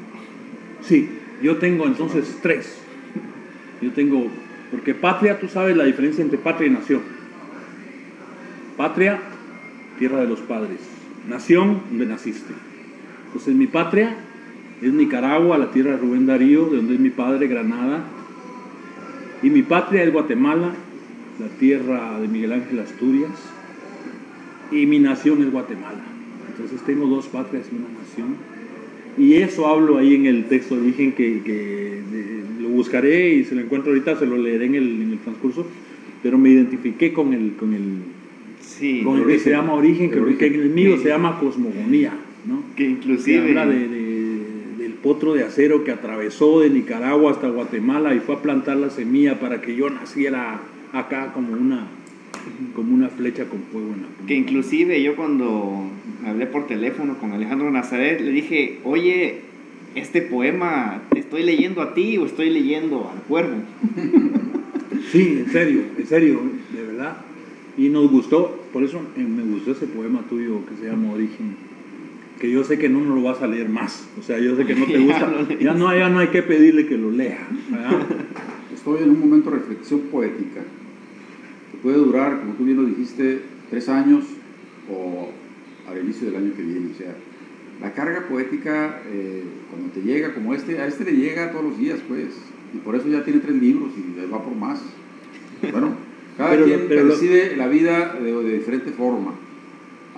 [0.81, 1.07] Sí,
[1.43, 2.79] yo tengo entonces tres.
[3.83, 4.29] Yo tengo,
[4.71, 7.03] porque patria, tú sabes la diferencia entre patria y nación.
[8.79, 9.21] Patria,
[9.99, 10.79] tierra de los padres.
[11.29, 12.55] Nación, donde naciste.
[13.27, 14.17] Entonces mi patria
[14.81, 18.03] es Nicaragua, la tierra de Rubén Darío, de donde es mi padre, Granada.
[19.42, 20.74] Y mi patria es Guatemala,
[21.38, 23.31] la tierra de Miguel Ángel Asturias.
[24.72, 26.03] Y mi nación es Guatemala.
[26.51, 28.37] Entonces tengo dos patrias y una nación.
[29.16, 33.44] Y eso hablo ahí en el texto de origen que, que, de- lo buscaré y
[33.44, 35.66] se lo encuentro ahorita, se lo leeré en el, en el transcurso.
[36.22, 37.83] Pero me identifiqué con el, con el,
[38.61, 39.44] Sí, con el que origen.
[39.44, 40.53] se llama origen, que, El origen.
[40.53, 41.03] que el mío Sí.
[41.05, 42.12] se llama cosmogonía,
[42.46, 42.62] ¿no?
[42.77, 44.08] que Que inclusive habla de, de-
[45.03, 49.41] potro de acero que atravesó de Nicaragua hasta Guatemala y fue a plantar la semilla
[49.41, 50.61] para que yo naciera
[50.93, 51.87] acá como una,
[52.75, 54.27] como una flecha con fuego en la punta.
[54.27, 55.85] que inclusive yo cuando
[56.27, 59.41] hablé por teléfono con Alejandro Nazaret le dije, oye,
[59.95, 63.57] este poema, ¿te estoy leyendo a ti o estoy leyendo al cuervo?
[65.13, 67.17] Sí, en serio, en serio, de verdad.
[67.79, 71.57] Y nos gustó, por eso me gustó ese poema tuyo que se llama Origen.
[72.40, 74.09] Que yo sé que no nos lo vas a leer más.
[74.18, 75.31] O sea, yo sé que no te gusta.
[75.61, 77.46] Ya no, ya no hay que pedirle que lo lea.
[77.70, 78.01] ¿verdad?
[78.74, 80.61] Estoy en un momento de reflexión poética
[81.72, 84.24] que puede durar, como tú bien lo dijiste, tres años
[84.90, 85.31] o
[85.90, 86.90] al inicio del año que viene.
[86.94, 87.14] O sea,
[87.81, 91.79] la carga poética, eh, cuando te llega como este, a este le llega todos los
[91.79, 92.29] días, pues,
[92.74, 94.81] y por eso ya tiene tres libros y va por más.
[95.72, 95.92] Bueno,
[96.37, 99.35] cada Pero- quien pero lo- percibe la vida de, de diferente forma.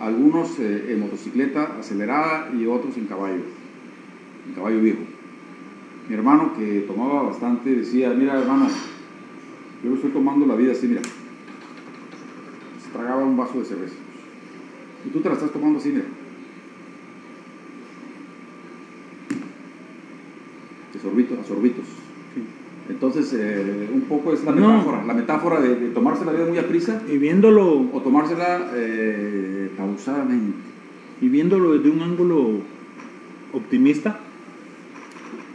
[0.01, 3.43] Algunos eh, en motocicleta acelerada y otros en caballo,
[4.49, 5.01] en caballo viejo.
[6.09, 8.67] Mi hermano que tomaba bastante decía, mira hermano,
[9.85, 11.03] yo estoy tomando la vida así, mira.
[12.83, 13.95] Se tragaba un vaso de cerveza.
[15.07, 16.07] Y tú te la estás tomando así, mira.
[20.95, 21.85] De sorbito, a sorbitos.
[22.91, 24.69] Entonces, eh, un poco es la No.
[24.73, 28.71] metáfora, la metáfora de, de tomarse la vida muy a prisa Y viéndolo, o tomársela
[28.75, 30.59] eh, pausadamente.
[31.21, 32.61] y viéndolo desde un ángulo
[33.53, 34.19] optimista,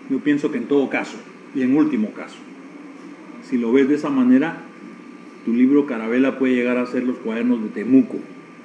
[0.09, 1.17] yo pienso que en todo caso,
[1.55, 2.37] y en último caso,
[3.49, 4.57] si lo ves de esa manera,
[5.45, 8.17] tu libro Carabela puede llegar a ser los cuadernos de Temuco.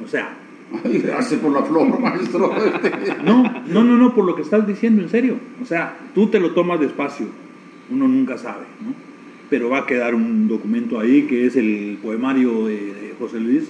[0.05, 0.37] O sea,
[0.85, 2.53] Ay, gracias por la flor, maestro.
[3.25, 5.35] no, no, no, no, por lo que estás diciendo, en serio.
[5.63, 7.27] O sea, tú te lo tomas despacio,
[7.91, 8.95] uno nunca sabe, ¿no?
[9.49, 13.65] Pero va a quedar un documento ahí que es el poemario de, José Luis.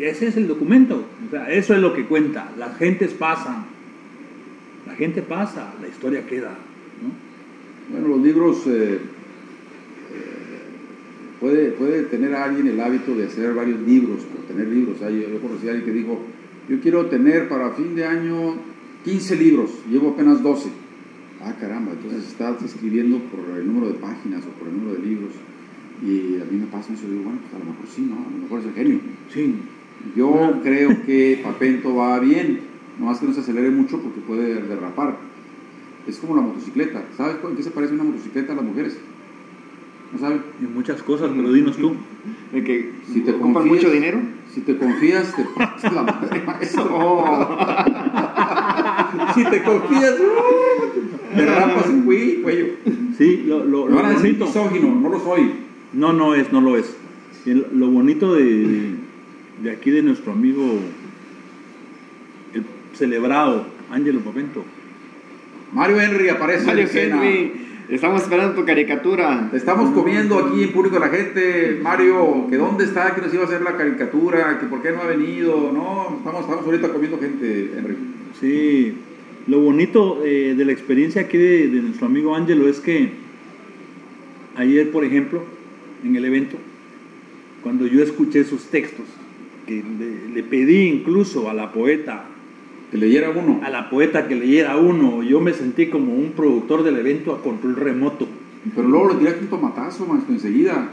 [0.00, 2.50] Ese es el documento, o sea, eso es lo que cuenta.
[2.58, 3.66] Las gentes pasan,
[4.86, 7.30] la gente pasa, la historia queda, ¿no?
[7.92, 8.98] Bueno, los libros eh, eh,
[11.38, 14.98] puede, puede tener a alguien el hábito de hacer varios libros, por tener libros.
[15.00, 16.20] Yo conocí a alguien que dijo,
[16.68, 18.54] yo quiero tener para fin de año
[19.04, 20.70] 15 libros, llevo apenas 12.
[21.42, 25.06] Ah, caramba, entonces estás escribiendo por el número de páginas o por el número de
[25.06, 25.32] libros.
[26.02, 28.16] Y a mí me pasa eso, digo, bueno, pues a lo mejor sí, ¿no?
[28.16, 29.00] A lo mejor es el genio.
[29.32, 29.54] Sí,
[30.16, 32.60] Yo creo que Papento va bien,
[32.98, 35.16] nomás que no se acelere mucho porque puede derrapar.
[36.06, 37.02] Es como la motocicleta.
[37.16, 38.98] ¿Sabes en qué se parece una motocicleta a las mujeres?
[40.12, 40.42] ¿No saben?
[40.60, 41.94] y muchas cosas, pero dinos tú.
[42.52, 44.20] De que Si te ocupan confías- mucho dinero.
[44.52, 46.88] Si te confías, te partes la madre, maestro.
[46.92, 47.46] Oh.
[49.34, 50.14] si te confías,
[51.46, 52.66] te rapas el cui- cuello.
[53.18, 54.46] Sí, lo, lo, Me lo van a decir bonito.
[54.46, 55.50] misógino, no lo soy.
[55.92, 56.96] No, no es, no lo es.
[57.46, 58.90] Lo bonito de,
[59.62, 60.78] de aquí de nuestro amigo,
[62.54, 64.64] el celebrado Ángelo Papento,
[65.72, 67.16] Mario Henry aparece Mario en escena.
[67.16, 67.52] Henry,
[67.90, 69.50] estamos esperando tu caricatura.
[69.52, 73.46] Estamos comiendo aquí en público la gente, Mario, que dónde está, que nos iba a
[73.46, 77.72] hacer la caricatura, que por qué no ha venido, no, estamos, estamos ahorita comiendo gente,
[77.76, 77.96] Henry.
[78.40, 78.94] Sí,
[79.46, 83.10] lo bonito eh, de la experiencia aquí de, nuestro amigo Ángelo es que
[84.56, 85.42] ayer, por ejemplo,
[86.04, 86.56] en el evento,
[87.62, 89.06] cuando yo escuché sus textos,
[89.66, 92.26] que le, le pedí incluso a la poeta,
[92.90, 93.60] Que leyera uno.
[93.62, 97.42] a la poeta que leyera uno, yo me sentí como un productor del evento a
[97.42, 98.26] control remoto.
[98.74, 100.90] Pero luego le tiraste un tomatazo, maestro, enseguida.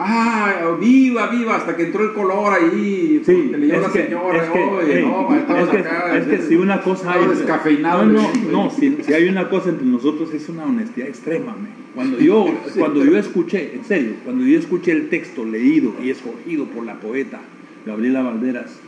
[0.00, 1.56] ¡Ah, viva, viva!
[1.56, 3.20] Hasta que entró el color ahí.
[3.26, 4.44] Sí, es la que- señora.
[4.44, 7.26] es que, oye, hey, no, maestro, es que, acá, es que si una cosa hay-
[7.26, 8.04] descafeinado.
[8.06, 11.56] no, no, no, si, si hay una cosa entre nosotros es una honestidad extrema.
[11.60, 11.70] me.
[11.96, 12.78] Cuando yo, Sí.
[12.78, 16.94] cuando yo escuché, en serio, cuando yo escuché el texto leído y escogido por la
[17.00, 17.40] poeta
[17.84, 18.78] Gabriela Valderas,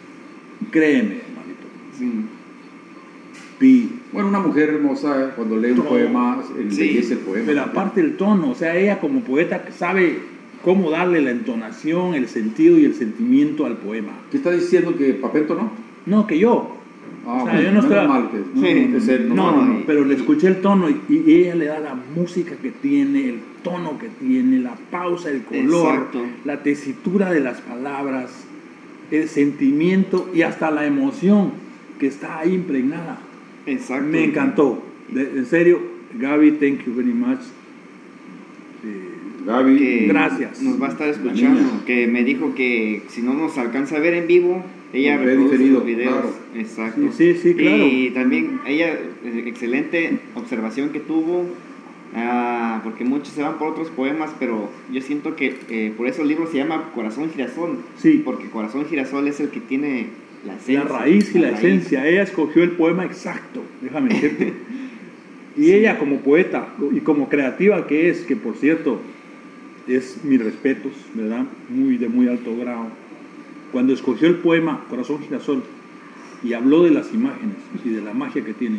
[0.70, 1.66] créeme, hermanito,
[1.99, 2.12] Sí.
[3.59, 5.85] pi, Bueno, una mujer hermosa, cuando lee un No.
[5.85, 6.53] poema, Sí.
[6.85, 7.46] embellece el poema.
[7.46, 10.18] pero aparte el tono, o sea, ella como poeta que sabe
[10.62, 14.12] cómo darle la entonación, el sentido y el sentimiento al poema.
[14.31, 15.70] ¿Qué está diciendo que Papento no?
[16.07, 16.77] No, que yo,
[17.27, 18.90] Ah, O sea, bueno, yo no menos estoy- mal que, Sí.
[18.90, 21.55] que es él, No, no, No, no, pero le escuché el tono y, y ella
[21.55, 26.23] le da la música que tiene, el tono que tiene, la pausa, el color, Exacto.
[26.46, 28.46] la tesitura de las palabras,
[29.11, 31.53] el sentimiento y hasta la emoción
[31.99, 33.18] que está ahí impregnada.
[33.66, 34.07] Exacto.
[34.11, 34.83] Me encantó.
[35.11, 35.79] De- en serio,
[36.18, 37.40] Gaby, thank you very much.
[39.44, 39.79] Gaby.
[39.79, 40.62] que Gracias.
[40.62, 41.85] Nos va a estar escuchando.
[41.87, 45.85] Que me dijo que si no nos alcanza a ver en vivo, ella ve los
[45.85, 46.12] videos.
[46.12, 46.35] claro.
[46.57, 47.12] Exacto.
[47.12, 47.87] Sí, sí, sí, claro.
[47.87, 51.46] Y también ella, eh, excelente observación que tuvo.
[52.14, 56.22] ah, porque muchos se van por otros poemas, pero yo siento que eh, por eso
[56.22, 57.79] el libro se llama Corazón Girasol.
[57.96, 58.22] Sí.
[58.24, 60.09] Porque Corazón Girasol es el que tiene
[60.44, 60.85] la esencia.
[60.85, 61.64] la raíz y la, raíz.
[61.64, 62.07] esencia.
[62.09, 64.53] Ella escogió el poema exacto, déjame decirte.
[65.57, 69.00] Y ella como poeta y como creativa que es, que por cierto
[69.87, 71.47] es mis respetos, ¿verdad?
[71.69, 72.87] Muy de muy alto grado.
[73.73, 75.62] Cuando escogió el poema Corazón Girasol
[76.43, 78.79] y habló de las imágenes y de la magia que tiene,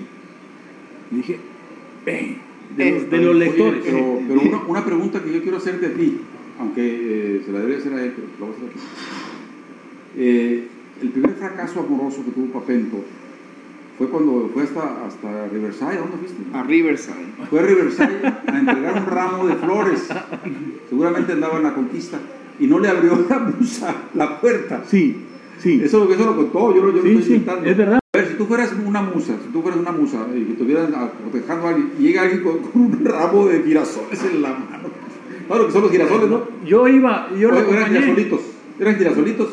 [1.11, 1.37] dije,
[2.05, 2.37] "Ven,
[2.75, 3.81] de, los, de los Oye, lectores.
[3.85, 6.17] pero pero una, una pregunta que yo quiero hacerte a ti,
[6.59, 8.79] aunque eh, se la debería hacer a él, pero la voy a hacer a ti.
[10.17, 10.67] Eh,
[11.01, 13.03] el primer fracaso amoroso que tuvo Papento
[13.97, 15.97] fue cuando fue hasta, hasta Riverside.
[15.97, 16.43] ¿Dónde fuiste?
[16.53, 17.25] A Riverside.
[17.49, 20.07] Fue a Riverside a entregar un ramo de flores.
[20.89, 22.17] Seguramente andaba en la conquista.
[22.59, 24.83] Y no le abrió la musa la puerta.
[24.87, 25.17] Sí,
[25.59, 27.65] sí, Eso, eso lo contó, yo, lo- yo lo estoy sí, inventando.
[27.69, 27.99] es verdad.
[28.13, 30.89] Fue ver, si tú fueras una musa, si tú fueras una musa y que estuvieras
[31.21, 34.89] protejando a alguien, y llega alguien con, con un ramo de girasoles en la mano.
[35.47, 36.43] Claro que son los girasoles, ¿no?
[36.65, 38.41] Yo iba, yo O lo eran girasolitos,
[38.79, 39.47] eran girasolitos,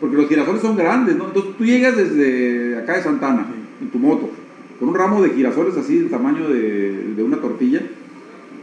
[0.00, 1.26] porque los girasoles son grandes, ¿no?
[1.26, 3.46] Entonces tú llegas desde acá de Santana,
[3.80, 4.30] en tu moto,
[4.78, 7.80] con un ramo de girasoles así, del tamaño de, de una tortilla,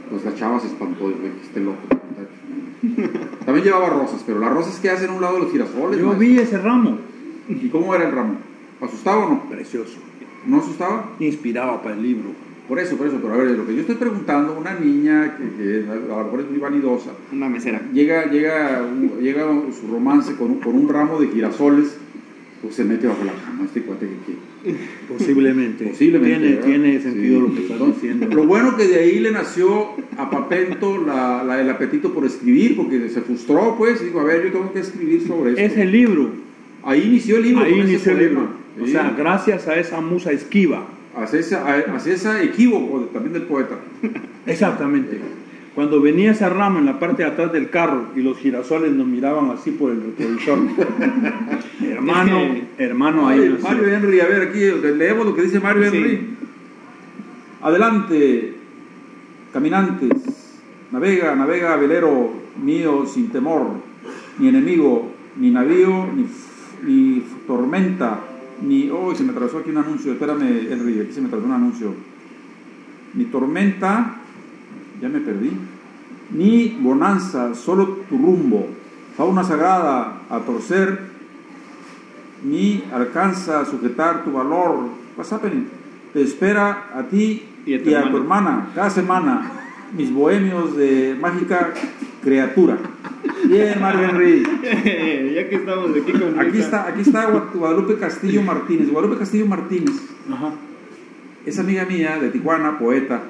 [0.09, 1.79] pues la chava se espantó, dijo, "Ay, que esté loco.
[3.45, 5.99] También llevaba rosas, pero las rosas que hacen a un lado de los girasoles.
[5.99, 6.19] Yo maestro.
[6.27, 6.97] vi ese ramo.
[7.49, 8.35] ¿Y cómo era el ramo?
[8.81, 9.49] ¿Asustaba o no?
[9.49, 9.97] Precioso.
[10.45, 11.11] ¿No asustaba?
[11.19, 12.29] Inspiraba para el libro.
[12.67, 15.43] Por eso, por eso, pero a ver, lo que yo estoy preguntando, una niña que,
[15.63, 17.79] que a lo mejor es muy vanidosa, Una mesera.
[17.93, 19.43] llega, llega, un- llega
[19.79, 21.95] su romance con un, con un ramo de girasoles,
[22.63, 24.39] pues se mete bajo la cama este cuate que quiere.
[25.07, 25.85] Posiblemente.
[25.85, 26.47] Posiblemente.
[26.57, 27.47] Tiene, tiene sentido Sí.
[27.47, 28.27] lo que estás diciendo.
[28.35, 32.75] Lo bueno que de ahí le nació a Papento la, la- el apetito por escribir,
[32.75, 35.61] porque se frustró, pues, y dijo, a ver, yo tengo que escribir sobre esto.
[35.61, 36.29] Ese libro,
[36.83, 37.63] Ahí inició el libro.
[37.63, 38.47] ahí inició el libro.
[38.81, 38.91] O Sí.
[38.91, 40.87] sea, gracias a esa musa esquiva.
[41.17, 43.75] hacia, ese, hacia ese equívoco también del poeta.
[44.45, 45.17] Exactamente.
[45.75, 49.05] Cuando venía ese ramo en la parte de atrás del carro y los girasoles nos
[49.05, 50.59] miraban así por el retrovisor.
[51.81, 52.39] hermano,
[52.77, 53.57] hermano, ahí.
[53.61, 54.59] Mario Henry, a ver, aquí
[54.95, 55.97] leemos lo que dice Mario Sí.
[55.97, 56.29] Henry.
[57.61, 58.53] Adelante,
[59.51, 60.55] caminantes,
[60.93, 62.31] navega, navega, velero
[62.63, 63.71] mío sin temor,
[64.39, 66.25] ni enemigo, ni navío, ni,
[66.89, 68.21] ni tormenta,
[68.65, 68.89] ni.
[68.89, 71.93] Oh, se me atravesó aquí un anuncio, espérame, Henry, aquí se me atravesó un anuncio.
[73.13, 74.21] Ni tormenta,
[75.01, 75.51] ya me perdí,
[76.31, 78.67] ni bonanza, solo tu rumbo,
[79.17, 80.99] fauna sagrada a torcer,
[82.43, 84.89] ni alcanza a sujetar tu valor.
[85.17, 85.67] What's happening?
[86.13, 88.69] Te espera a ti Y y a tu a, tu hermana.
[88.75, 89.51] cada semana,
[89.97, 91.73] mis bohemios de mágica
[92.23, 92.77] criatura.
[93.45, 94.43] Bien, Mario Henry.
[95.35, 98.89] ya que estamos aquí con Aquí está, aquí está Gua- Guadalupe Castillo Martínez.
[98.91, 99.95] Guadalupe Castillo Martínez
[100.31, 100.51] Ajá.
[101.45, 103.21] es amiga mía de Tijuana, poeta.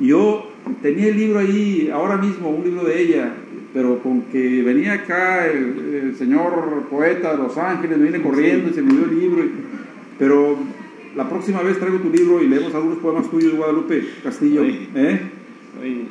[0.00, 0.50] Yo
[0.82, 3.32] tenía el libro ahí, ahora mismo, un libro de ella,
[3.72, 8.70] pero con que venía acá el, el señor poeta de Los Ángeles, me viene corriendo
[8.70, 9.44] y se me dio el libro.
[9.44, 9.50] y-
[10.18, 10.56] pero
[11.16, 14.64] la próxima vez traigo tu libro y leemos algunos poemas tuyos, Guadalupe Castillo.
[14.64, 14.88] Sí.
[14.94, 15.20] ¿eh?
[15.82, 16.04] Oye,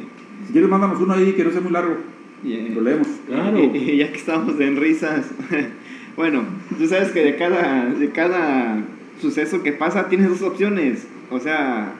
[0.47, 1.95] Si quieres, mándanos uno ahí que no sea muy largo.
[2.43, 3.07] y, eh, Lo leemos.
[3.27, 3.57] Claro.
[3.59, 5.25] y- y ya que estamos en risas,
[6.17, 6.43] bueno,
[6.77, 8.83] tú sabes que de cada, de cada
[9.21, 11.07] suceso que pasa tienes dos opciones.
[11.31, 11.93] O sea,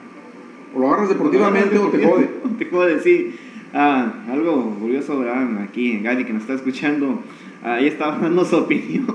[0.74, 2.28] O lo agarras deportivamente o te jode.
[2.58, 3.34] Te jode, sí.
[3.72, 5.62] Ah, algo curioso, ¿verdad?
[5.62, 7.20] Aquí, Gadi, que nos está escuchando,
[7.62, 9.06] ahí estaba dando su opinión.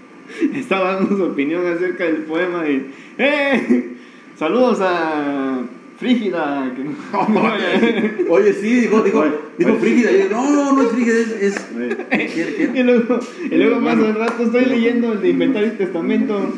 [0.54, 3.94] estaba dando su opinión acerca del poema y ¡Eh!
[4.36, 5.60] Saludos a
[5.98, 6.72] Frígida.
[6.74, 9.80] que- Oye, sí, dijo, dijo, Oye, dijo oye.
[9.80, 10.10] Frígida.
[10.12, 11.56] Yo, no, no, no es Frígida, es.
[12.10, 12.74] es
[13.50, 16.52] y luego más al rato estoy leyendo el de Inventario y Testamento.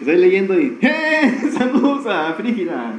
[0.00, 1.32] Estoy leyendo y ¡Eh!
[1.56, 2.94] Saludos a Frígida.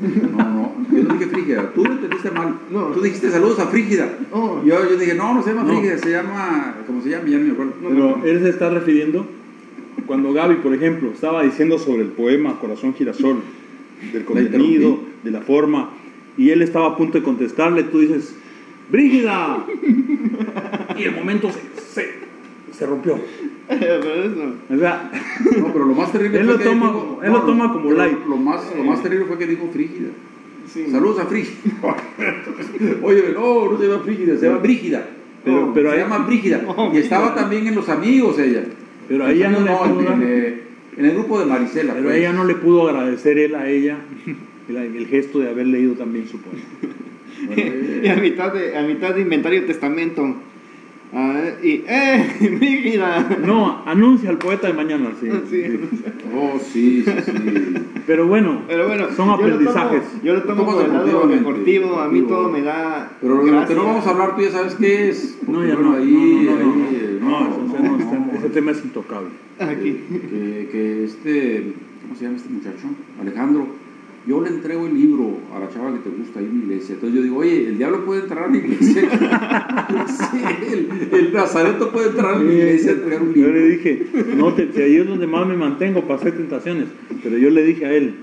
[0.00, 2.58] No, no, yo no dije Frígida, tú lo entendiste mal.
[2.70, 2.86] No.
[2.86, 4.18] Tú dijiste saludos a Frígida.
[4.32, 4.60] Oh.
[4.64, 5.68] Yo, yo dije, no, no se llama No.
[5.78, 7.28] Frígida, se llama, ¿cómo se llama?
[7.28, 7.72] Ya no me acuerdo.
[7.80, 9.26] Pero él se está refiriendo
[10.06, 13.42] cuando Gaby, por ejemplo, estaba diciendo sobre el poema Corazón Girasol,
[14.12, 15.90] del contenido, de la forma,
[16.36, 18.34] y él estaba a punto de contestarle, tú dices,
[18.90, 19.64] Brígida.
[20.96, 22.14] Y el momento se, se,
[22.72, 23.18] se rompió.
[23.68, 24.54] Pero eso.
[24.74, 25.10] O sea,
[25.58, 27.92] No, pero lo más terrible Él fue lo que toma- dijo- él lo toma como
[27.92, 28.18] light.
[28.28, 30.08] Lo más, lo más terrible fue que dijo Frígida.
[30.72, 30.86] Sí.
[30.90, 31.56] Saludos a Frígida.
[33.02, 35.06] Oye, no, no se llama Frígida, se llama Brígida.
[35.44, 36.62] Pero- pero se ahí- llama Brígida.
[36.76, 38.64] Oh, y estaba también en Los Amigos ella.
[39.08, 40.60] Pero ahí ya no le en, pudo en, eh,
[40.96, 41.92] en el grupo de Marisela.
[41.92, 42.16] pero pues.
[42.16, 43.98] ella no le pudo agradecer él a ella
[44.68, 46.60] el, el gesto de haber leído también su poema.
[47.46, 50.34] Bueno, eh, y a mitad de, a mitad de inventario testamento.
[51.16, 52.36] Ah, y ¡eh!
[52.58, 53.38] ¡Brígida!
[53.46, 55.28] No, anuncia al poeta de mañana, sí.
[55.48, 55.62] Sí.
[56.36, 57.32] Oh, sí, sí, sí.
[58.06, 60.02] Pero bueno, Pero bueno, son yo lo tomo- aprendizajes.
[60.24, 63.12] Yo lo tomo por el lado deportivo, a mí todo me da.
[63.20, 65.38] Pero lo que no vamos a hablar, tú ya sabes qué es.
[65.46, 67.96] No, ya bueno, no, ahí, no, no, no, ahí, eh, no, no, ese, no, no,
[67.96, 68.32] no, está- no.
[68.38, 69.28] ese tema es intocable.
[69.60, 70.00] Aquí.
[70.10, 71.72] que, que este,
[72.02, 72.88] ¿cómo se llama este muchacho?
[73.20, 73.66] Alejandro,
[74.26, 76.94] yo le entrego el libro a la chava que te gusta ahí en la iglesia.
[76.94, 79.02] Entonces yo digo, oye, el diablo puede entrar a la iglesia.
[80.08, 84.06] sí, el, el nazareto puede entrar a la iglesia a entregar un Yo le dije,
[84.36, 86.86] no te, si ahí es donde más me mantengo para hacer tentaciones.
[87.22, 88.14] Pero yo le dije a él,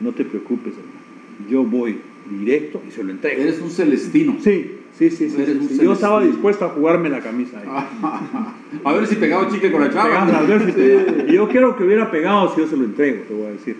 [0.00, 1.50] no te preocupes, hermano.
[1.50, 1.98] Yo voy
[2.30, 3.42] directo y se lo entrego.
[3.42, 4.36] Eres un celestino.
[4.40, 5.30] Sí, sí, sí.
[5.30, 5.78] sí, Eres sí, un sí.
[5.82, 7.68] Yo estaba dispuesto a jugarme la camisa ahí.
[8.84, 10.26] a ver si pegaba chicle con la chava.
[10.26, 11.32] Pegaba, a ver si.
[11.32, 13.76] Y yo quiero que hubiera pegado si yo se lo entrego, te voy a decir.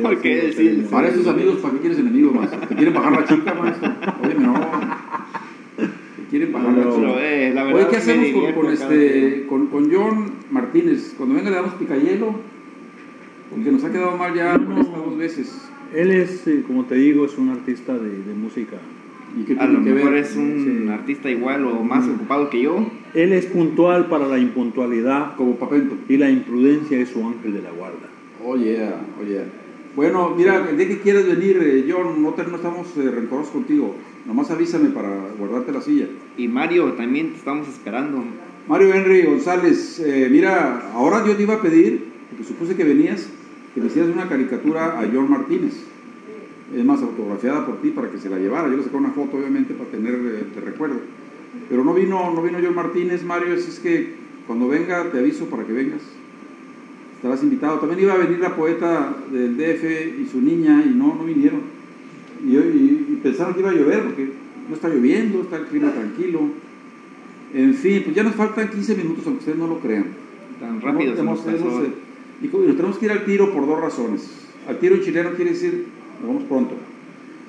[0.00, 0.86] ¿Por qué decir?
[0.90, 2.60] Para esos amigos, ¿para qué quieres enemigos, maestro?
[2.60, 3.92] ¿Te quieren bajar la chica, maestro?
[4.22, 4.54] Óyeme, no.
[5.76, 6.96] Te quieren bajar la chica.
[6.96, 11.14] Pero, eh, la verdad Oye, ¿qué hacemos con, este, con, con John Martínez?
[11.16, 12.56] Cuando venga le damos picayelo.
[13.50, 15.70] Porque nos ha quedado mal ya por estas dos veces.
[15.94, 18.76] Él es, eh, como te digo, es un artista de, de música.
[19.38, 20.22] ¿Y qué A lo que mejor ver?
[20.24, 20.88] es un Sí.
[20.90, 22.86] artista igual o más ocupado que yo.
[23.14, 25.96] Él es puntual para la impuntualidad Como Papento.
[26.08, 28.08] y la imprudencia es su ángel de la guarda.
[28.44, 28.78] Oye,
[29.20, 29.40] oye.
[29.94, 33.50] Bueno, mira, el día que quieras venir, eh, John, no, te- no estamos eh, rencorosos
[33.52, 33.94] contigo.
[34.26, 35.08] Nomás avísame para
[35.38, 36.06] guardarte la silla.
[36.36, 38.22] Y Mario, también te estamos esperando.
[38.68, 43.28] Mario Henry González, eh, mira, ahora yo te iba a pedir, porque supuse que venías,
[43.76, 45.74] que le hicieras una caricatura a John Martínez.
[46.74, 48.68] Es más, autografiada por ti para que se la llevara.
[48.70, 50.96] Yo le saqué una foto, obviamente, para tener de recuerdo.
[51.68, 54.14] Pero no vino, no vino John Martínez, Mario, así es que
[54.46, 56.00] cuando venga te aviso para que vengas.
[57.16, 57.78] Estarás invitado.
[57.78, 59.84] También iba a venir la poeta del DF
[60.22, 61.60] y su niña y no, no vinieron.
[62.44, 64.30] Y, y- y pensaron que iba a llover porque
[64.68, 66.40] no está lloviendo, está el clima tranquilo.
[67.54, 70.06] En fin, pues ya nos faltan 15 minutos, aunque ustedes no lo crean.
[70.60, 71.84] Tan rápido se nos Hemos- hemos, pasó.
[71.84, 71.90] eh,
[72.42, 74.28] y nos tenemos que ir al tiro por dos razones.
[74.68, 75.86] Al tiro en chileno quiere decir,
[76.20, 76.74] nos vamos pronto.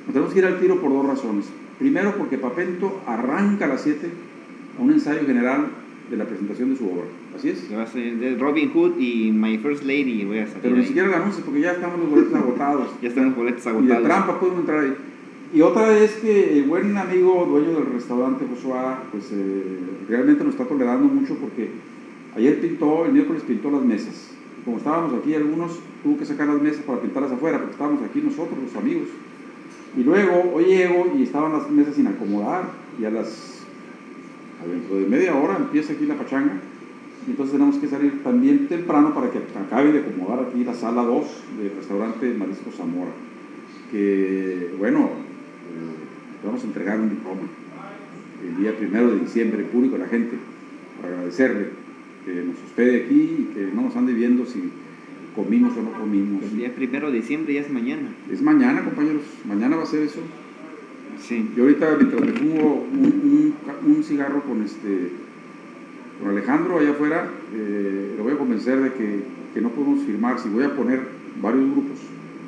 [0.06, 1.46] Nos tenemos que ir al tiro por dos razones.
[1.80, 4.08] Primero, porque Papento arranca a las 7
[4.78, 5.68] a un ensayo general
[6.10, 7.04] de la presentación de su obra.
[7.36, 7.68] Así es.
[7.72, 10.24] Va a ser de Robin Hood y My First Lady.
[10.26, 10.88] Voy a salir Pero ni ahí.
[10.88, 12.90] siquiera la anuncia porque ya estamos los boletos agotados.
[13.02, 14.04] Ya están los boletos Y de agotados.
[14.04, 14.94] trampa podemos entrar ahí.
[15.54, 19.64] Y otra es que el buen amigo dueño del restaurante Joshua, pues eh,
[20.10, 21.70] realmente nos está tolerando mucho porque
[22.36, 24.27] ayer pintó, el miércoles pintó las mesas.
[24.68, 28.20] Como estábamos aquí, algunos tuvo que sacar las mesas para pintarlas afuera, porque estábamos aquí
[28.20, 29.08] nosotros, los amigos.
[29.96, 32.66] Y luego, hoy llego y estaban las mesas sin acomodar,
[33.00, 33.64] y a las.
[34.70, 36.60] dentro de media hora empieza aquí la pachanga.
[37.26, 41.02] Y entonces tenemos que salir también temprano para que acabe de acomodar aquí la sala
[41.02, 41.26] 2
[41.60, 43.12] del restaurante Marisco Zamora.
[43.90, 47.44] Que, bueno, eh, vamos a entregar un diploma
[48.46, 50.36] el día primero de diciembre, público a la gente,
[51.00, 51.70] para agradecerle
[52.28, 54.64] que nos hospede aquí y que no nos ande viendo si
[55.36, 56.44] comimos o no comimos.
[56.44, 58.10] El día primero de diciembre ya es mañana.
[58.32, 60.20] Es mañana, compañeros, mañana va a ser eso.
[61.22, 61.50] Sí.
[61.56, 65.10] Yo ahorita mientras me fumo un, un ca- un cigarro con este
[66.20, 69.20] con Alejandro allá afuera, eh, lo voy a convencer de que,
[69.54, 71.00] que no podemos firmar, si voy a poner
[71.42, 72.00] varios grupos,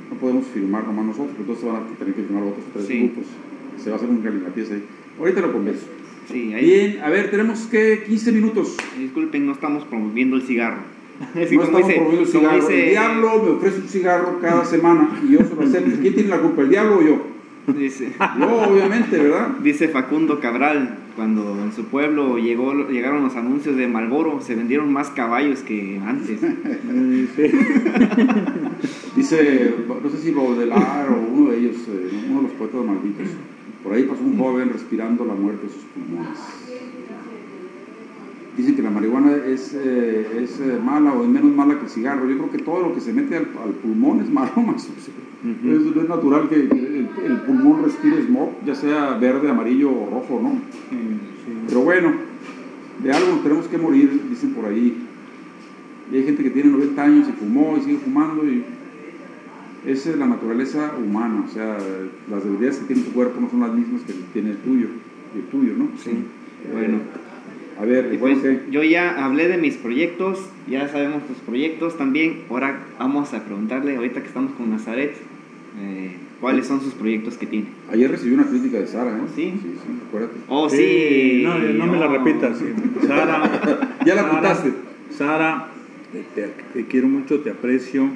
[0.09, 2.99] no podemos firmar nomás nosotros, entonces van a tener que firmar otros tres Sí.
[2.99, 3.25] grupos.
[3.84, 4.84] Se va a hacer un galimatías ahí.
[5.19, 5.86] Ahorita lo convenzo.
[6.32, 6.65] Sí, ahí.
[6.65, 8.77] Bien, a ver, tenemos que 15 minutos.
[8.97, 10.77] Disculpen, no estamos promoviendo el cigarro.
[11.36, 12.55] Es No estamos dice- promoviendo el cigarro.
[12.55, 15.99] dice- El diablo me ofrece un cigarro cada semana y yo se lo acepto.
[16.01, 17.21] ¿Quién tiene la culpa, el diablo o yo?
[17.77, 19.49] Dice, Yo, obviamente, ¿verdad?
[19.63, 24.91] dice Facundo Cabral, cuando en su pueblo llegó, llegaron los anuncios de Malboro, se vendieron
[24.91, 26.39] más caballos que antes.
[29.15, 33.27] Dice, no sé si Baudelaire o uno de ellos, eh, uno de los poetas malditos,
[33.84, 36.39] por ahí pasó un joven respirando la muerte de sus pulmones.
[38.57, 41.89] Dicen que la marihuana es, eh, es eh, mala o es menos mala que el
[41.89, 42.30] cigarro.
[42.30, 44.89] Yo creo que todo lo que se mete al, al pulmón es malo, más.
[44.89, 45.71] Ujú.
[45.71, 50.41] es, es natural que, el, el pulmón respire smog, ya sea verde, amarillo o rojo,
[50.43, 50.59] ¿no?
[51.69, 52.13] Pero bueno,
[53.01, 55.05] de algo nos tenemos que morir, dicen por ahí.
[56.11, 58.63] Y hay gente que tiene 90 años y fumó y sigue fumando y
[59.86, 61.77] esa es la naturaleza humana, o sea,
[62.30, 64.88] las debilidades que tiene tu cuerpo no son las mismas que tiene el tuyo,
[65.36, 65.89] el tuyo, ¿no?
[66.03, 66.11] Sí.
[66.71, 66.97] Bueno.
[67.80, 71.97] A ver, Y bueno, pues, yo ya hablé de mis proyectos, ya sabemos tus proyectos
[71.97, 72.41] también.
[72.49, 75.13] Ahora vamos a preguntarle, ahorita que estamos con Nazaret,
[75.80, 76.11] eh,
[76.41, 77.67] cuáles son sus proyectos que tiene.
[77.89, 79.21] Ayer recibí una crítica de Sara, ¿eh?
[79.34, 79.43] ¿Sí?
[79.61, 80.34] Sí, sí, acuérdate.
[80.49, 81.41] Oh, Sí, sí.
[81.45, 82.57] No, no me la repitas.
[82.57, 82.65] sí.
[83.07, 83.89] Sara.
[84.05, 84.73] Ya la apuntaste.
[85.11, 85.67] Sara,
[86.11, 88.09] te, te- te quiero mucho, te aprecio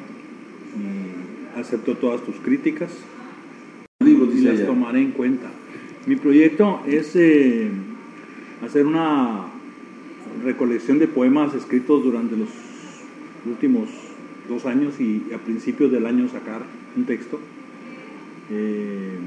[1.55, 2.91] acepto todas tus críticas
[3.99, 5.49] y las tomaré en cuenta.
[6.05, 7.69] Mi proyecto es eh,
[8.65, 9.45] hacer una
[10.43, 12.49] recolección de poemas escritos durante los
[13.45, 13.89] últimos
[14.49, 16.61] dos años y a principios del año sacar
[16.95, 17.39] un texto
[18.51, 19.17] eh,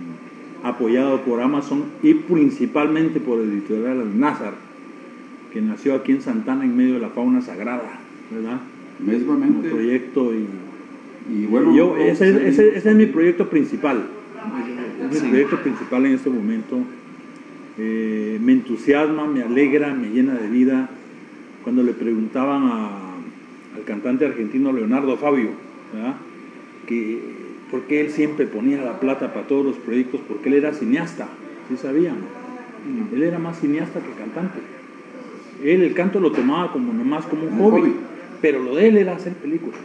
[0.62, 4.54] apoyado por Amazon y principalmente por Editorial Nazar,
[5.52, 8.00] que nació aquí en Santana en medio de la fauna sagrada,
[8.30, 8.60] ¿verdad?
[8.98, 9.70] Como Mesmamente.
[9.70, 10.46] proyecto y
[11.32, 12.38] Y bueno, yo, ese, sí.
[12.46, 14.04] ese- ese es mi proyecto principal.
[15.12, 16.78] Es mi proyecto principal en este momento.
[17.78, 20.88] Eh, me entusiasma, me alegra, me llena de vida.
[21.64, 23.14] Cuando le preguntaban a-
[23.76, 25.50] al cantante argentino Leonardo Fabio,
[25.92, 26.14] ¿verdad?
[26.86, 27.18] que
[27.70, 31.26] por qué él siempre ponía la plata para todos los proyectos, porque él era cineasta,
[31.68, 32.14] ¿sí sabían?
[33.12, 34.60] Él era más cineasta que cantante.
[35.64, 37.92] Él el canto lo tomaba como nomás como un Un hobby, hobby.
[38.40, 39.80] pero lo de él era hacer películas.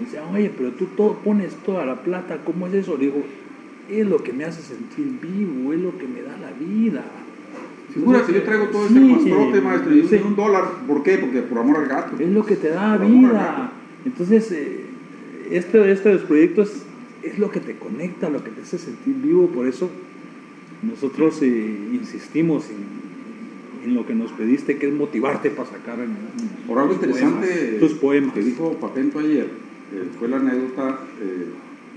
[0.00, 2.96] Decía, oye, pero tú todo, pones toda la plata, ¿cómo es eso?
[2.96, 3.22] Le digo,
[3.88, 7.04] es lo que me hace sentir vivo, es lo que me da la vida.
[7.92, 10.20] Figúrate, yo traigo todo Sí, este mastrote, maestro, y sí.
[10.24, 10.64] un dólar.
[10.86, 11.18] ¿Por qué?
[11.18, 12.16] Porque por amor al gato.
[12.18, 13.72] Es lo que te da Por vida.
[14.04, 14.80] Entonces, eh,
[15.50, 16.72] este, este de los proyectos
[17.22, 19.90] es lo que te conecta, lo que te hace sentir vivo, por eso
[20.82, 26.16] nosotros eh, insistimos en, en, lo que nos pediste, que es motivarte para sacar en,
[26.66, 28.34] por algo interesante poemas, tus poemas.
[28.34, 29.48] que dijo Papento ayer,
[29.92, 31.46] eh, fue la anécdota eh,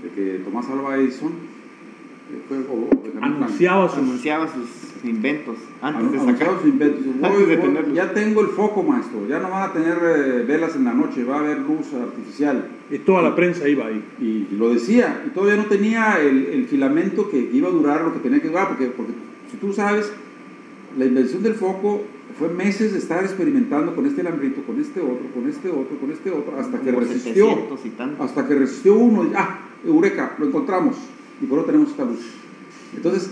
[0.02, 2.88] de que Tomás Alva Edison eh, fue, o,
[3.22, 7.06] anunciaba, sus, anunciaba sus inventos antes de anunciaba sacar sus inventos.
[7.06, 10.44] antes Voy, de voy, ya tengo el foco, maestro, ya no van a tener eh,
[10.46, 12.68] velas en la noche, va a haber luz artificial.
[12.90, 14.04] Y toda la prensa iba ahí.
[14.20, 18.02] Y, y lo decía, y todavía no tenía el, el filamento que iba a durar
[18.02, 19.12] lo que tenía que durar, porque, porque
[19.50, 20.12] si tú sabes,
[20.98, 22.02] la invención del foco
[22.38, 26.10] fue meses de estar experimentando con este alambrito, con este otro, con este otro, con
[26.10, 27.46] este otro, hasta que resistió.
[27.46, 28.22] 700 y tanto.
[28.22, 30.96] Hasta que resistió uno y ah, eureka, lo encontramos.
[31.40, 32.20] Y por eso tenemos esta luz.
[32.94, 33.30] Entonces,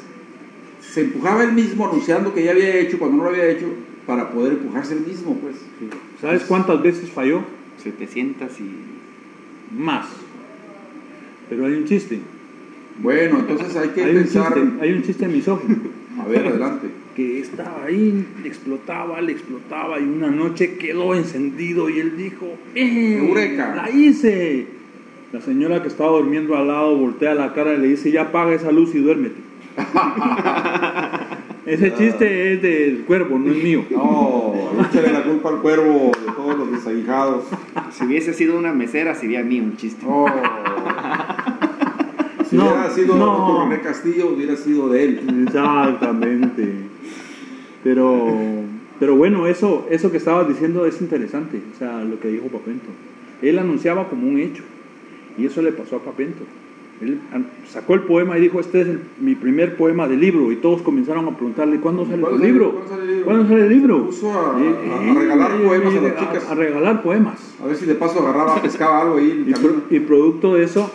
[0.80, 3.66] se empujaba él mismo anunciando que ya había hecho cuando no lo había hecho
[4.06, 5.56] para poder empujarse él mismo, pues.
[6.20, 7.42] ¿Sabes cuántas veces falló?
[7.82, 8.70] 700 y
[9.78, 10.06] Más.
[11.48, 12.20] Pero hay un chiste.
[13.02, 14.54] Bueno, entonces hay que Hay un pensar.
[14.54, 15.76] chiste, hay un chiste misógino.
[16.24, 16.88] A ver, adelante.
[17.14, 22.46] Que estaba ahí, le explotaba, le explotaba y una noche quedó encendido y él dijo,
[22.74, 23.74] ¡Eh, ¡Eureka!
[23.74, 24.66] ¡La hice!
[25.32, 28.54] La señora que estaba durmiendo al lado voltea la cara y le dice, ya apaga
[28.54, 29.40] esa luz y duérmete.
[31.66, 33.84] Ese chiste es del cuervo, no es mío.
[33.90, 37.44] No, échale la culpa al cuervo de todos los desaguijados.
[37.90, 40.04] si hubiese sido una mesera sería a mí un chiste.
[40.06, 40.26] Oh.
[42.48, 43.68] Si No, hubiera sido no.
[43.68, 45.44] René Castillo, hubiera sido de él.
[45.46, 46.68] Exactamente.
[47.82, 48.26] Pero,
[48.98, 52.86] pero bueno, eso, eso que estabas diciendo es interesante, o sea, lo que dijo Papento.
[53.42, 54.62] Él anunciaba como un hecho,
[55.36, 56.44] y eso le pasó a Papento.
[57.02, 57.18] Él
[57.68, 60.80] sacó el poema y dijo, este es el- mi primer poema de libro, y todos
[60.80, 62.70] comenzaron a preguntarle, ¿cuándo sale ¿Cuándo tu sale- libro?
[62.72, 63.24] cuándo sale el libro?
[63.26, 63.98] ¿Cuándo sale el libro?
[63.98, 66.50] Se puso a- Eh, a- a regalar poemas a las a- chicas.
[66.50, 67.54] A, regalar poemas.
[67.62, 70.90] A ver si de paso agarraba, pescaba algo ahí Y, pro- y producto de eso,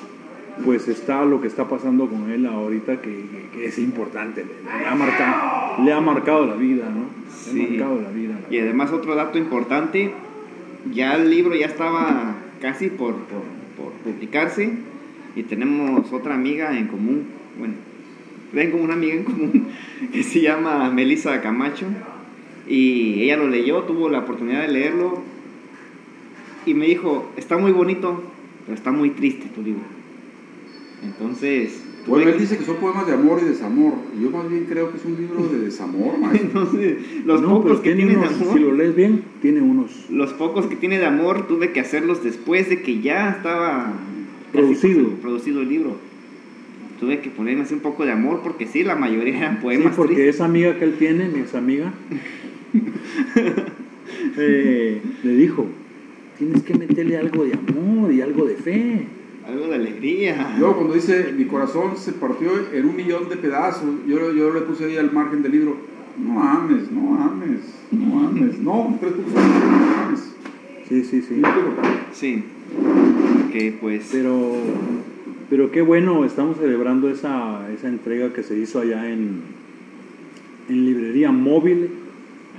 [0.65, 4.79] pues está lo que está pasando con él ahorita, que, que- que es importante, le,
[4.79, 7.05] le ha marcado, le ha marcado la vida, ¿no?
[7.25, 7.65] Le Sí.
[7.65, 8.39] ha marcado la vida.
[8.47, 10.11] la Y además otro dato importante,
[10.93, 13.41] ya el libro ya estaba casi por, por,
[13.77, 14.71] por publicarse
[15.35, 17.25] y tenemos otra amiga en común,
[17.57, 17.75] bueno,
[18.53, 19.67] tengo una amiga en común
[20.11, 21.85] que se llama Melissa Camacho
[22.67, 25.21] y ella lo leyó, tuvo la oportunidad de leerlo
[26.65, 28.21] y me dijo, está muy bonito,
[28.65, 29.81] pero está muy triste tu libro.
[31.03, 33.93] Entonces, Bueno, él que- dice que son poemas de amor y desamor.
[34.17, 36.47] Y yo más bien creo que es un libro de desamor, maestro.
[36.61, 40.09] entonces los no, pocos que tiene tiene de amor, si lo lees bien, tiene unos
[40.09, 43.93] los pocos que tiene de amor tuve que hacerlos después de que ya estaba
[44.51, 45.03] Producido.
[45.09, 45.97] por- producido el libro.
[46.99, 49.95] Tuve que ponerme así un poco de amor porque sí, la mayoría eran Sí, poemas
[49.95, 50.35] porque tristes.
[50.35, 51.93] esa amiga que él tiene, mi ex amiga,
[54.37, 55.65] eh, le dijo,
[56.37, 59.05] tienes que meterle algo de amor y algo de fe.
[59.49, 60.55] Algo de alegría.
[60.57, 64.61] Luego cuando dice, mi corazón se partió en un millón de pedazos, yo, yo le
[64.61, 65.77] puse ahí al margen del libro,
[66.17, 67.59] no ames, no ames,
[67.91, 70.35] no ames, no, tres puntos, no ames.
[70.87, 71.41] Sí, sí, sí.
[71.41, 71.49] Yo
[72.11, 72.43] Sí.
[73.51, 74.53] Que pues Pero,
[75.49, 79.41] pero qué bueno, estamos celebrando esa, esa entrega que se hizo allá en,
[80.69, 81.89] en Librería Móvil,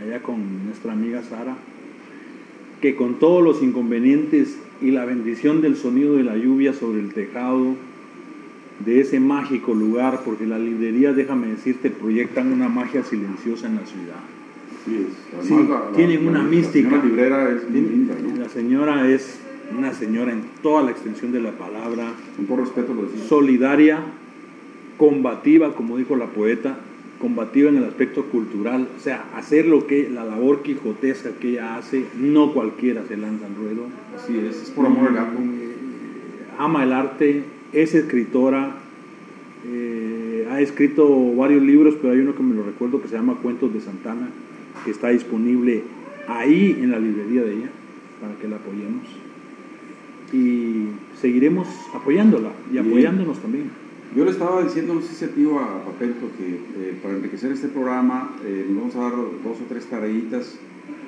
[0.02, 1.56] allá con nuestra amiga Sara,
[2.80, 7.12] que con todos los inconvenientes y la bendición del sonido de la lluvia sobre el
[7.12, 7.74] tejado
[8.84, 13.84] de ese mágico lugar, porque las librerías, déjame decirte, proyectan una magia silenciosa en la
[13.84, 14.20] ciudad.
[14.86, 15.06] sí,
[15.40, 15.46] es.
[15.46, 15.54] Sí,
[15.96, 16.88] tienen una mística.
[16.90, 18.36] La señora librera es muy linda, ¿no?
[18.36, 19.38] La señora es
[19.76, 23.26] una señora en toda la extensión de la palabra, Con todo respeto lo decimos.
[23.28, 24.00] solidaria,
[24.96, 26.78] combativa, como dijo la poeta,
[27.20, 31.76] combativa en el aspecto cultural, o sea, hacer lo que la labor quijotesca que ella
[31.76, 33.86] hace, no cualquiera se lanza al ruedo.
[34.16, 35.38] Así es, es por amor al gato.
[35.38, 35.74] Eh,
[36.58, 38.76] ama el arte, es escritora,
[39.66, 43.36] eh, ha escrito varios libros, pero hay uno que me lo recuerdo que se llama
[43.42, 44.28] Cuentos de Santana,
[44.84, 45.82] que está disponible
[46.26, 47.70] ahí en la librería de ella,
[48.20, 49.04] para que la apoyemos.
[50.32, 50.86] Y
[51.20, 52.86] seguiremos apoyándola y Bien.
[52.86, 53.70] apoyándonos también.
[54.14, 57.14] Yo le estaba diciendo, no sé si a ti o a Papento, que eh, para
[57.14, 60.56] enriquecer este programa eh, nos vamos a dar dos o tres tareitas.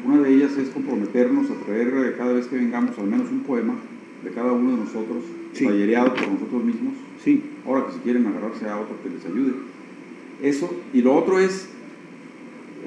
[0.06, 3.40] Una de ellas es comprometernos a traer eh, cada vez que vengamos al menos un
[3.40, 3.74] poema
[4.22, 5.66] de cada uno de nosotros, Sí.
[5.66, 6.94] tallereado por nosotros mismos.
[7.22, 9.52] Sí, Ahora que si quieren agarrarse a otro que les ayude.
[10.40, 10.72] Eso.
[10.94, 11.68] Y lo otro es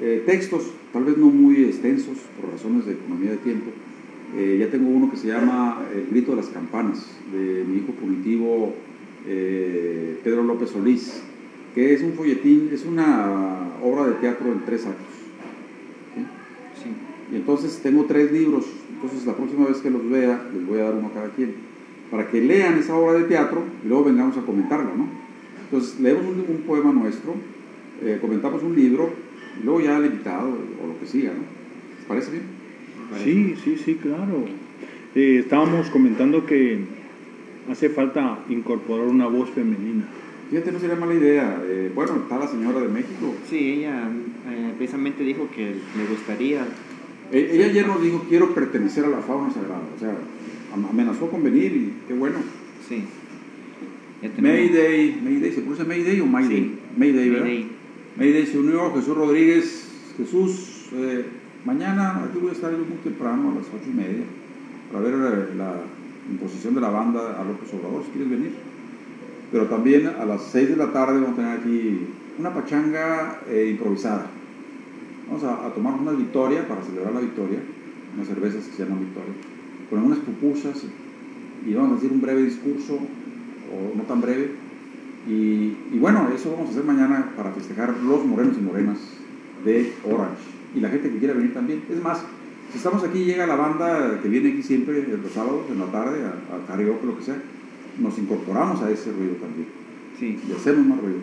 [0.00, 3.70] eh, textos, tal vez no muy extensos por razones de economía de tiempo.
[4.36, 8.74] Ya tengo uno que se llama El grito de las campanas, de mi hijo punitivo
[9.26, 11.22] eh, Pedro López Solís,
[11.74, 15.06] que es un folletín, es una obra de teatro en tres actos.
[16.14, 16.22] ¿sí?
[16.82, 16.90] sí.
[17.32, 18.64] Y entonces tengo tres libros,
[18.94, 21.54] entonces la próxima vez que los vea les voy a dar uno a cada quien.
[22.10, 25.08] para que lean esa obra de teatro y luego vengamos a comentarla, ¿no?
[25.64, 27.34] Entonces, leemos un, poema nuestro,
[28.02, 29.10] eh, comentamos un libro
[29.60, 31.42] y luego ya el invitado o lo que siga, ¿no?
[31.98, 32.44] ¿Les parece bien?
[33.24, 34.44] Sí, sí, sí, claro.
[35.14, 36.78] Eh, estábamos comentando que
[37.70, 40.04] hace falta incorporar una voz femenina.
[40.50, 41.60] Fíjate, no sería mala idea.
[41.66, 43.34] Eh, bueno, está la señora de México.
[43.48, 44.08] Sí, ella
[44.76, 46.66] precisamente dijo que le gustaría.
[47.32, 49.82] E, ella ayer nos dijo, quiero pertenecer a la fauna sagrada.
[49.96, 50.14] O sea,
[50.72, 52.38] amenazó con venir y qué bueno.
[52.88, 53.02] Sí.
[54.38, 56.62] Mayday, Mayday, ¿se pronuncia Mayday o Mayday?
[56.62, 56.78] Sí.
[56.96, 57.48] Mayday, ¿verdad?
[58.16, 58.46] Mayday.
[58.46, 59.82] se unió Jesús Rodríguez.
[60.16, 61.24] Jesús, eh,
[61.64, 64.24] mañana aquí voy a estar yo muy temprano, a las ocho y media,
[64.90, 65.74] para ver eh, la
[66.30, 68.52] imposición de la banda a López Obrador, si quieres venir.
[69.52, 72.06] Pero también a las seis de la tarde vamos a tener aquí
[72.38, 74.26] una pachanga eh, improvisada.
[75.28, 77.58] Vamos a, tomar una victoria para celebrar la victoria,
[78.14, 79.32] unas cervezas que se llaman victoria
[79.88, 80.84] con algunas pupusas
[81.66, 84.50] y vamos a decir un breve discurso, o no tan breve.
[85.28, 88.98] Y, bueno, eso vamos a hacer mañana para festejar los morenos y morenas
[89.64, 90.42] de Orange.
[90.74, 91.82] Y la gente que quiera venir también.
[91.90, 92.22] Es más,
[92.74, 96.56] estamos aquí, llega la banda que viene aquí siempre los sábados en la tarde, a,
[96.56, 97.36] a karaoke, lo que sea,
[97.98, 99.66] nos incorporamos a ese ruido también.
[100.18, 100.38] Sí.
[100.48, 101.18] Y hacemos más ruido.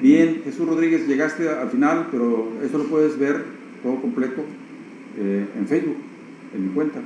[0.00, 3.44] Bien, Jesús Rodríguez, llegaste al final, pero eso lo puedes ver
[3.82, 4.42] todo completo
[5.18, 5.96] eh, en Facebook,
[6.54, 7.00] en mi cuenta.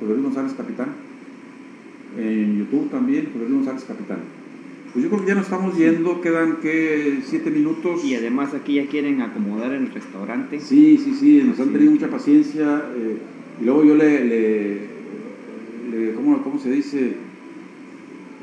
[0.00, 0.88] José Luis González Capitán.
[2.18, 4.18] En YouTube también, José Luis González Capitán.
[4.92, 8.04] Pues yo creo que ya nos estamos yendo, quedan que siete minutos.
[8.04, 10.60] Y además aquí ya quieren acomodar el restaurante.
[10.60, 12.82] Sí, sí, sí, nos han tenido mucha paciencia.
[12.94, 13.16] Eh,
[13.60, 17.14] y luego yo le, le, ¿cómo, ¿cómo, se dice?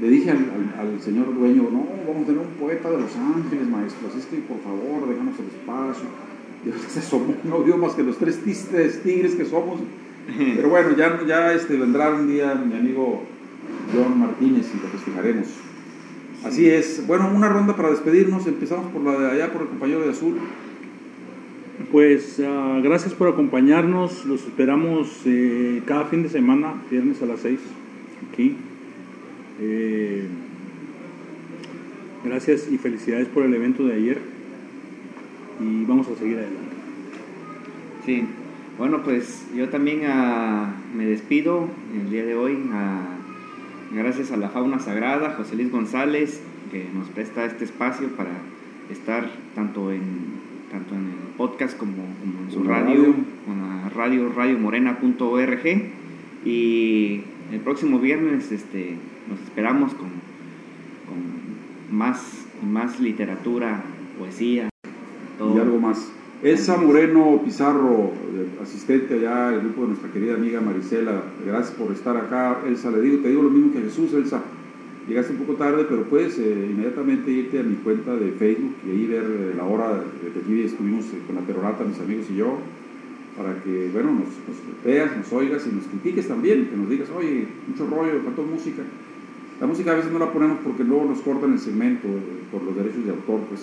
[0.02, 0.40] Le dije al,
[0.80, 4.26] al, señor dueño, no, vamos a tener un poeta de Los Ángeles, maestro, así es
[4.26, 6.06] que por favor, déjanos el espacio.
[6.66, 8.40] Y se somos, no dio más que los tres
[9.04, 9.82] tigres que somos.
[10.56, 13.22] Pero bueno, ya, ya este, vendrá un día mi amigo
[13.94, 15.69] John Martínez y lo festejaremos.
[16.44, 17.06] Así es.
[17.06, 18.48] Bueno, una ronda para despedirnos.
[18.48, 20.38] Empezamos por la de allá, por el compañero de Azul.
[21.92, 24.26] Pues uh, gracias por acompañarnos.
[24.26, 27.60] Los esperamos eh, cada fin de semana, viernes a las 6,
[28.32, 28.56] aquí.
[29.60, 30.28] Eh,
[32.24, 34.20] gracias y felicidades por el evento de ayer.
[35.60, 36.76] Y vamos a seguir adelante.
[38.06, 38.24] Sí,
[38.78, 42.58] bueno, pues yo también ah, me despido el día de hoy.
[42.72, 43.19] Ah,
[43.92, 48.32] gracias a la fauna sagrada, José Luis González, que nos presta este espacio para
[48.90, 50.02] estar tanto en,
[50.72, 53.16] tanto en el podcast como, en su radio,
[53.46, 55.66] con la radio radiomorena.org.
[56.46, 57.22] Y
[57.52, 58.96] el próximo viernes este,
[59.30, 60.10] nos esperamos con,
[61.08, 63.82] con más, más literatura,
[64.18, 64.70] poesía.
[65.38, 65.56] Todo.
[65.56, 66.12] Y algo más.
[66.42, 68.14] Elsa Moreno Pizarro,
[68.64, 72.62] asistente allá del grupo de nuestra querida amiga Marisela, gracias por estar acá.
[72.66, 74.42] Elsa, le digo, te digo lo mismo que Jesús, Elsa.
[75.06, 78.92] Llegaste un poco tarde, pero puedes eh, inmediatamente irte a mi cuenta de Facebook y
[78.92, 82.28] ahí ver eh, la hora de que aquí estuvimos eh, con la perorata, mis amigos
[82.32, 82.58] y yo,
[83.36, 84.30] para que, bueno, nos,
[84.86, 88.84] veas, nos oigas y nos critiques también, que nos digas, oye, mucho rollo, faltó música.
[89.60, 92.08] La música a veces no la ponemos porque luego nos cortan el segmento
[92.50, 93.60] por los derechos de autor, pues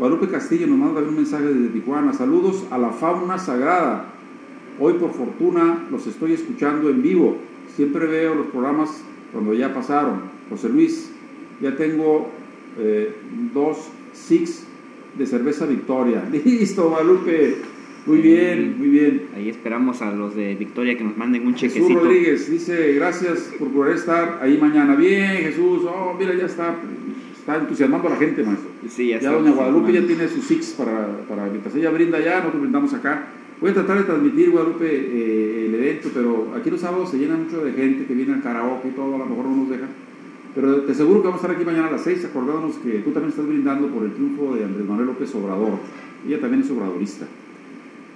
[0.00, 2.14] Guadalupe Castillo nos manda un mensaje desde Tijuana.
[2.14, 4.06] Saludos a la fauna sagrada.
[4.78, 7.36] Hoy por fortuna los estoy escuchando en vivo.
[7.76, 10.22] Siempre veo los programas cuando ya pasaron.
[10.48, 11.12] José Luis,
[11.60, 12.30] ya tengo
[12.78, 13.14] eh,
[13.52, 14.64] dos six
[15.18, 16.26] de cerveza Victoria.
[16.32, 17.56] Listo, Guadalupe.
[18.06, 19.26] Muy bien, muy bien.
[19.36, 21.88] Ahí esperamos a los de Victoria que nos manden un chequecito.
[21.88, 24.96] Jesús Rodríguez dice, gracias por poder estar ahí mañana.
[24.96, 25.82] Bien, Jesús.
[25.84, 26.74] Oh, mira, ya está
[27.40, 28.70] está entusiasmando a la gente, maestro.
[28.88, 32.38] Sí, ya, ya doña Guadalupe ya tiene sus six para, para mientras ella brinda ya,
[32.38, 33.26] nosotros brindamos acá.
[33.60, 37.36] Voy a tratar de transmitir, Guadalupe, eh, el evento, pero aquí los sábados se llena
[37.36, 39.86] mucho de gente que viene al karaoke y todo, a lo mejor no nos deja.
[40.54, 43.10] Pero te aseguro que vamos a estar aquí mañana a las 6, acordándonos que tú
[43.10, 45.78] también estás brindando por el triunfo de Andrés Manuel López Obrador.
[46.26, 47.26] Ella también es obradorista.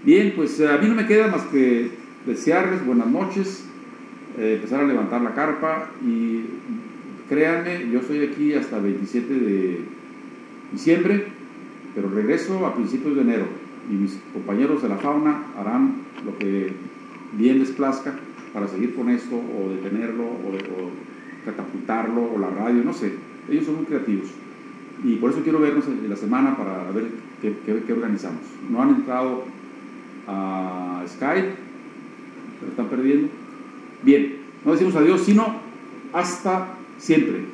[0.02, 1.90] Bien, pues a mí no me queda más que
[2.26, 3.64] desearles buenas noches,
[4.38, 6.40] eh, empezar a levantar la carpa y
[7.28, 9.78] Créanme, yo estoy aquí hasta el 27 de
[10.72, 11.24] diciembre,
[11.94, 13.46] pero regreso a principios de enero
[13.90, 16.72] y mis compañeros de la fauna harán lo que
[17.32, 18.14] bien les plazca
[18.52, 21.04] para seguir con esto o detenerlo o,
[21.46, 23.12] catapultarlo o la radio, no sé.
[23.50, 24.28] Ellos son muy creativos
[25.02, 27.06] y por eso quiero vernos en la semana para ver
[27.40, 27.54] qué,
[27.86, 28.42] qué organizamos.
[28.70, 29.44] No han entrado
[30.26, 31.52] a Skype,
[32.60, 33.28] pero están perdiendo.
[34.02, 35.56] Bien, no decimos adiós, sino
[36.12, 37.53] hasta siempre.